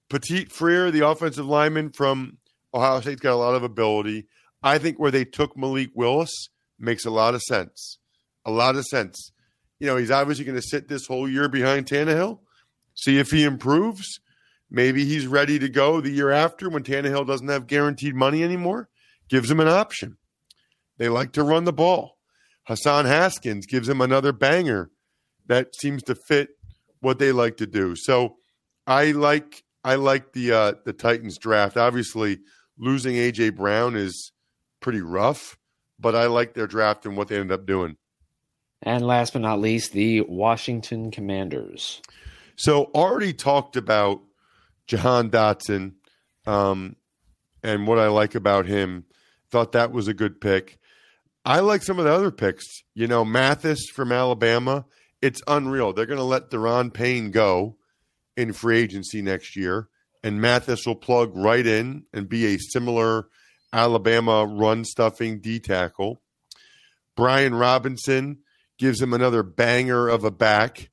Petit 0.09 0.45
Frere, 0.45 0.91
the 0.91 1.07
offensive 1.07 1.45
lineman 1.45 1.91
from 1.91 2.37
Ohio 2.73 3.01
State's 3.01 3.21
got 3.21 3.33
a 3.33 3.35
lot 3.35 3.55
of 3.55 3.63
ability. 3.63 4.27
I 4.63 4.77
think 4.77 4.99
where 4.99 5.11
they 5.11 5.25
took 5.25 5.57
Malik 5.57 5.89
Willis 5.93 6.49
makes 6.79 7.05
a 7.05 7.11
lot 7.11 7.35
of 7.35 7.41
sense. 7.41 7.99
A 8.45 8.51
lot 8.51 8.75
of 8.75 8.85
sense. 8.85 9.31
You 9.79 9.87
know, 9.87 9.97
he's 9.97 10.11
obviously 10.11 10.45
going 10.45 10.55
to 10.55 10.61
sit 10.61 10.87
this 10.87 11.07
whole 11.07 11.29
year 11.29 11.49
behind 11.49 11.85
Tannehill, 11.85 12.39
see 12.95 13.19
if 13.19 13.31
he 13.31 13.43
improves. 13.43 14.19
Maybe 14.69 15.05
he's 15.05 15.27
ready 15.27 15.59
to 15.59 15.69
go 15.69 16.01
the 16.01 16.09
year 16.09 16.31
after 16.31 16.69
when 16.69 16.83
Tannehill 16.83 17.27
doesn't 17.27 17.47
have 17.47 17.67
guaranteed 17.67 18.15
money 18.15 18.43
anymore. 18.43 18.89
Gives 19.29 19.51
him 19.51 19.59
an 19.59 19.67
option. 19.67 20.17
They 20.97 21.09
like 21.09 21.33
to 21.33 21.43
run 21.43 21.65
the 21.65 21.73
ball. 21.73 22.17
Hassan 22.63 23.05
Haskins 23.05 23.65
gives 23.65 23.87
him 23.87 24.01
another 24.01 24.33
banger 24.33 24.89
that 25.45 25.75
seems 25.75 26.03
to 26.03 26.15
fit 26.15 26.49
what 26.99 27.19
they 27.19 27.31
like 27.31 27.57
to 27.57 27.67
do. 27.67 27.95
So 27.95 28.37
I 28.85 29.11
like 29.11 29.63
I 29.83 29.95
like 29.95 30.33
the 30.33 30.51
uh, 30.51 30.73
the 30.85 30.93
Titans 30.93 31.37
draft. 31.37 31.77
Obviously, 31.77 32.39
losing 32.77 33.15
AJ 33.15 33.55
Brown 33.55 33.95
is 33.95 34.31
pretty 34.79 35.01
rough, 35.01 35.57
but 35.99 36.15
I 36.15 36.27
like 36.27 36.53
their 36.53 36.67
draft 36.67 37.05
and 37.05 37.17
what 37.17 37.27
they 37.27 37.35
ended 37.39 37.59
up 37.59 37.65
doing. 37.65 37.97
And 38.83 39.05
last 39.05 39.33
but 39.33 39.41
not 39.41 39.59
least, 39.59 39.93
the 39.93 40.21
Washington 40.21 41.09
Commanders. 41.11 42.01
So 42.55 42.85
already 42.93 43.33
talked 43.33 43.75
about 43.75 44.21
Jahan 44.87 45.29
Dotson 45.29 45.93
um, 46.45 46.95
and 47.63 47.87
what 47.87 47.99
I 47.99 48.07
like 48.07 48.35
about 48.35 48.65
him. 48.65 49.05
Thought 49.49 49.71
that 49.71 49.91
was 49.91 50.07
a 50.07 50.13
good 50.13 50.41
pick. 50.41 50.79
I 51.45 51.61
like 51.61 51.81
some 51.81 51.97
of 51.97 52.05
the 52.05 52.11
other 52.11 52.31
picks. 52.31 52.83
You 52.93 53.07
know, 53.07 53.23
Mathis 53.23 53.89
from 53.89 54.11
Alabama. 54.11 54.85
It's 55.21 55.41
unreal. 55.47 55.93
They're 55.93 56.05
going 56.05 56.17
to 56.17 56.23
let 56.23 56.49
Daron 56.49 56.93
Payne 56.93 57.31
go 57.31 57.77
in 58.35 58.53
free 58.53 58.79
agency 58.79 59.21
next 59.21 59.55
year, 59.55 59.89
and 60.23 60.41
Mathis 60.41 60.85
will 60.85 60.95
plug 60.95 61.35
right 61.35 61.65
in 61.65 62.03
and 62.13 62.29
be 62.29 62.45
a 62.45 62.59
similar 62.59 63.27
Alabama 63.73 64.45
run 64.45 64.85
stuffing 64.85 65.39
D 65.39 65.59
tackle. 65.59 66.21
Brian 67.15 67.55
Robinson 67.55 68.39
gives 68.77 69.01
him 69.01 69.13
another 69.13 69.43
banger 69.43 70.07
of 70.07 70.23
a 70.23 70.31
back. 70.31 70.91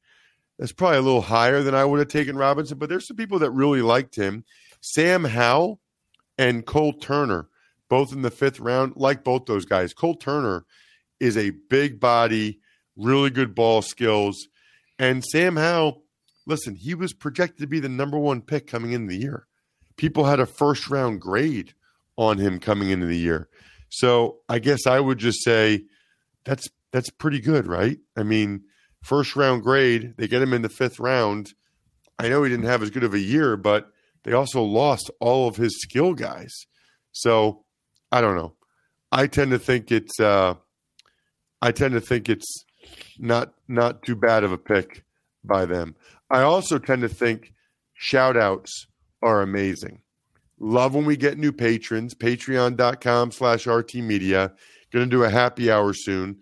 That's 0.59 0.73
probably 0.73 0.99
a 0.99 1.03
little 1.03 1.21
higher 1.21 1.63
than 1.63 1.75
I 1.75 1.85
would 1.85 1.99
have 1.99 2.09
taken 2.09 2.37
Robinson, 2.37 2.79
but 2.79 2.89
there's 2.89 3.07
some 3.07 3.17
people 3.17 3.41
that 3.41 3.51
really 3.51 3.83
liked 3.83 4.17
him. 4.17 4.45
Sam 4.81 5.25
Howell 5.25 5.81
and 6.39 6.65
Cole 6.65 6.95
Turner, 6.95 7.49
both 7.89 8.13
in 8.13 8.23
the 8.23 8.31
fifth 8.31 8.61
round, 8.61 8.95
like 8.97 9.25
both 9.25 9.47
those 9.47 9.65
guys. 9.65 9.93
Cole 9.93 10.17
Turner 10.17 10.65
is 11.21 11.37
a 11.37 11.51
big 11.51 12.01
body, 12.01 12.61
really 12.97 13.31
good 13.31 13.55
ball 13.55 13.83
skills. 13.83 14.49
And 14.99 15.25
Sam 15.25 15.57
Howell, 15.57 16.03
listen, 16.47 16.75
he 16.75 16.95
was 16.95 17.13
projected 17.13 17.59
to 17.59 17.67
be 17.67 17.81
the 17.81 17.89
number 17.89 18.19
one 18.19 18.43
pick 18.43 18.67
coming 18.67 18.93
into 18.93 19.09
the 19.09 19.21
year. 19.21 19.47
People 19.97 20.25
had 20.25 20.41
a 20.41 20.47
first 20.47 20.89
round 20.89 21.21
grade 21.21 21.75
on 22.17 22.39
him 22.39 22.59
coming 22.61 22.91
into 22.91 23.07
the 23.07 23.19
year. 23.19 23.49
So 23.89 24.39
I 24.49 24.59
guess 24.59 24.87
I 24.87 25.01
would 25.01 25.19
just 25.19 25.43
say 25.45 25.85
that's 26.45 26.69
that's 26.93 27.11
pretty 27.11 27.41
good, 27.41 27.67
right? 27.67 27.99
I 28.17 28.23
mean, 28.23 28.65
first 29.03 29.37
round 29.37 29.63
grade, 29.63 30.15
they 30.17 30.29
get 30.29 30.43
him 30.43 30.53
in 30.53 30.63
the 30.63 30.69
fifth 30.69 31.01
round. 31.01 31.55
I 32.19 32.29
know 32.29 32.43
he 32.43 32.51
didn't 32.51 32.67
have 32.67 32.83
as 32.83 32.91
good 32.91 33.05
of 33.05 33.15
a 33.15 33.19
year, 33.19 33.57
but 33.57 33.91
they 34.23 34.33
also 34.33 34.63
lost 34.63 35.11
all 35.21 35.49
of 35.49 35.57
his 35.57 35.81
skill 35.81 36.15
guys. 36.15 36.53
So 37.13 37.65
I 38.11 38.21
don't 38.21 38.37
know. 38.37 38.55
I 39.11 39.27
tend 39.27 39.53
to 39.53 39.59
think 39.59 39.93
it's 39.93 40.19
uh, 40.19 40.55
I 41.63 41.73
tend 41.73 41.95
to 41.95 42.01
think 42.01 42.29
it's 42.29 42.65
not 43.19 43.55
not 43.69 44.03
too 44.03 44.17
bad 44.17 44.45
of 44.45 44.53
a 44.53 44.59
pick 44.59 45.05
by 45.43 45.67
them. 45.67 45.97
I 46.31 46.43
also 46.43 46.79
tend 46.79 47.03
to 47.03 47.09
think 47.09 47.53
shout 47.95 48.37
outs 48.37 48.87
are 49.23 49.43
amazing. 49.43 50.01
Love 50.59 50.95
when 50.95 51.05
we 51.05 51.17
get 51.17 51.39
new 51.39 51.53
patrons. 51.53 52.15
Patreon.com 52.15 53.33
slash 53.33 53.67
RT 53.67 53.97
Media. 53.97 54.53
To 54.93 55.05
do 55.07 55.25
a 55.25 55.31
happy 55.31 55.73
hour 55.73 55.93
soon. 55.93 56.39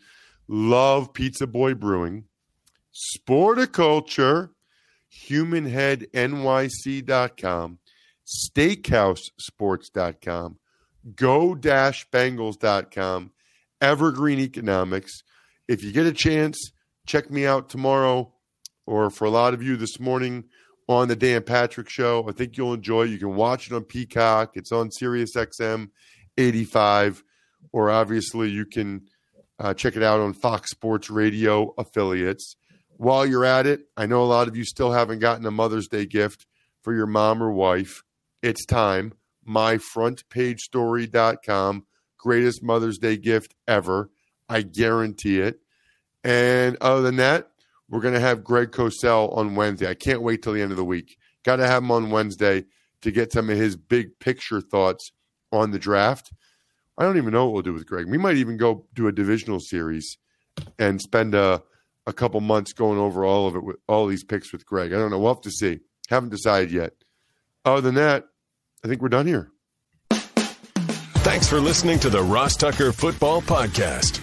Love 0.47 1.15
Pizza 1.15 1.47
Boy 1.47 1.73
Brewing. 1.75 2.25
Sporticulture. 2.93 4.51
HumanHeadNYC.com. 5.29 7.79
SteakhouseSports.com. 8.27 10.59
Go-Bengals.com. 11.17 13.31
Evergreen 13.81 14.39
Economics. 14.39 15.23
If 15.69 15.85
you 15.85 15.93
get 15.93 16.07
a 16.07 16.13
chance, 16.13 16.73
check 17.07 17.31
me 17.31 17.47
out 17.47 17.69
tomorrow 17.69 18.33
or 18.87 19.11
for 19.11 19.25
a 19.25 19.31
lot 19.31 19.55
of 19.55 19.63
you 19.63 19.77
this 19.77 20.01
morning 20.01 20.45
on 20.89 21.09
the 21.09 21.17
Dan 21.17 21.43
Patrick 21.43 21.89
Show. 21.89 22.27
I 22.29 22.33
think 22.33 22.57
you'll 22.57 22.75
enjoy. 22.75 23.05
You 23.05 23.19
can 23.19 23.35
watch 23.35 23.69
it 23.69 23.75
on 23.75 23.85
Peacock. 23.85 24.57
It's 24.57 24.73
on 24.73 24.91
Sirius 24.91 25.37
XM 25.37 25.91
85, 26.37 27.23
or 27.73 27.91
obviously 27.91 28.51
you 28.51 28.67
can 28.67 29.03
uh, 29.59 29.75
check 29.75 29.97
it 29.97 30.03
out 30.03 30.21
on 30.21 30.33
Fox 30.33 30.71
Sports 30.71 31.11
Radio 31.11 31.75
affiliates. 31.79 32.57
While 32.97 33.27
you're 33.27 33.45
at 33.45 33.67
it, 33.67 33.83
I 33.97 34.07
know 34.07 34.23
a 34.23 34.27
lot 34.27 34.49
of 34.49 34.57
you 34.57 34.65
still 34.65 34.93
haven't 34.93 35.19
gotten 35.21 35.47
a 35.47 35.51
Mother's 35.51 35.89
Day 35.89 36.07
gift 36.07 36.47
for 36.83 36.95
your 36.95 37.07
mom 37.07 37.43
or 37.43 37.53
wife. 37.53 38.03
It's 38.43 38.67
time. 38.67 39.15
MyFrontPageStory.com. 39.49 41.87
Greatest 42.19 42.63
Mother's 42.63 42.99
Day 42.99 43.17
gift 43.17 43.55
ever. 43.67 44.11
I 44.49 44.63
guarantee 44.63 45.41
it. 45.41 45.61
And 46.25 46.77
other 46.81 47.03
than 47.03 47.17
that, 47.17 47.51
we're 47.89 48.01
going 48.01 48.15
to 48.15 48.21
have 48.21 48.45
Greg 48.45 48.71
Cosell 48.71 49.37
on 49.37 49.55
Wednesday. 49.55 49.89
I 49.89 49.95
can't 49.95 50.23
wait 50.23 50.43
till 50.43 50.53
the 50.53 50.63
end 50.63 50.71
of 50.71 50.77
the 50.77 50.85
week. 50.85 51.19
Got 51.45 51.57
to 51.57 51.67
have 51.67 51.83
him 51.83 51.91
on 51.91 52.11
Wednesday 52.11 52.65
to 53.03 53.11
get 53.11 53.33
some 53.33 53.51
of 53.51 53.57
his 53.57 53.77
big 53.77 54.19
picture 54.19 54.61
thoughts 54.61 55.13
on 55.51 55.73
the 55.73 55.79
draft. 55.79 56.33
I 56.97 57.05
don't 57.05 57.17
even 57.17 57.33
know 57.33 57.47
what 57.47 57.55
we'll 57.55 57.63
do 57.63 57.73
with 57.73 57.87
Greg. 57.87 58.09
We 58.09 58.19
might 58.19 58.37
even 58.37 58.57
go 58.57 58.87
do 58.95 59.09
a 59.09 59.13
divisional 59.13 59.61
series 59.61 60.19
and 60.79 61.01
spend 61.01 61.35
a, 61.35 61.63
a 62.07 62.13
couple 62.13 62.41
months 62.41 62.73
going 62.73 62.99
over 62.99 63.25
all 63.25 63.47
of 63.47 63.57
it 63.57 63.65
with 63.65 63.77
all 63.89 64.07
these 64.07 64.25
picks 64.25 64.53
with 64.53 64.65
Greg. 64.65 64.93
I 64.93 64.97
don't 64.97 65.11
know. 65.11 65.19
We'll 65.19 65.35
have 65.35 65.43
to 65.43 65.51
see. 65.51 65.81
Haven't 66.09 66.31
decided 66.31 66.71
yet. 66.71 66.93
Other 67.65 67.81
than 67.81 67.95
that, 67.97 68.27
I 68.85 68.89
think 68.89 69.03
we're 69.03 69.09
done 69.09 69.27
here. 69.27 69.51
Thanks 70.11 71.49
for 71.49 71.61
listening 71.61 71.99
to 72.01 72.11
the 72.11 72.23
Ross 72.23 72.57
Tucker 72.57 72.93
Football 72.93 73.43
Podcast. 73.43 74.22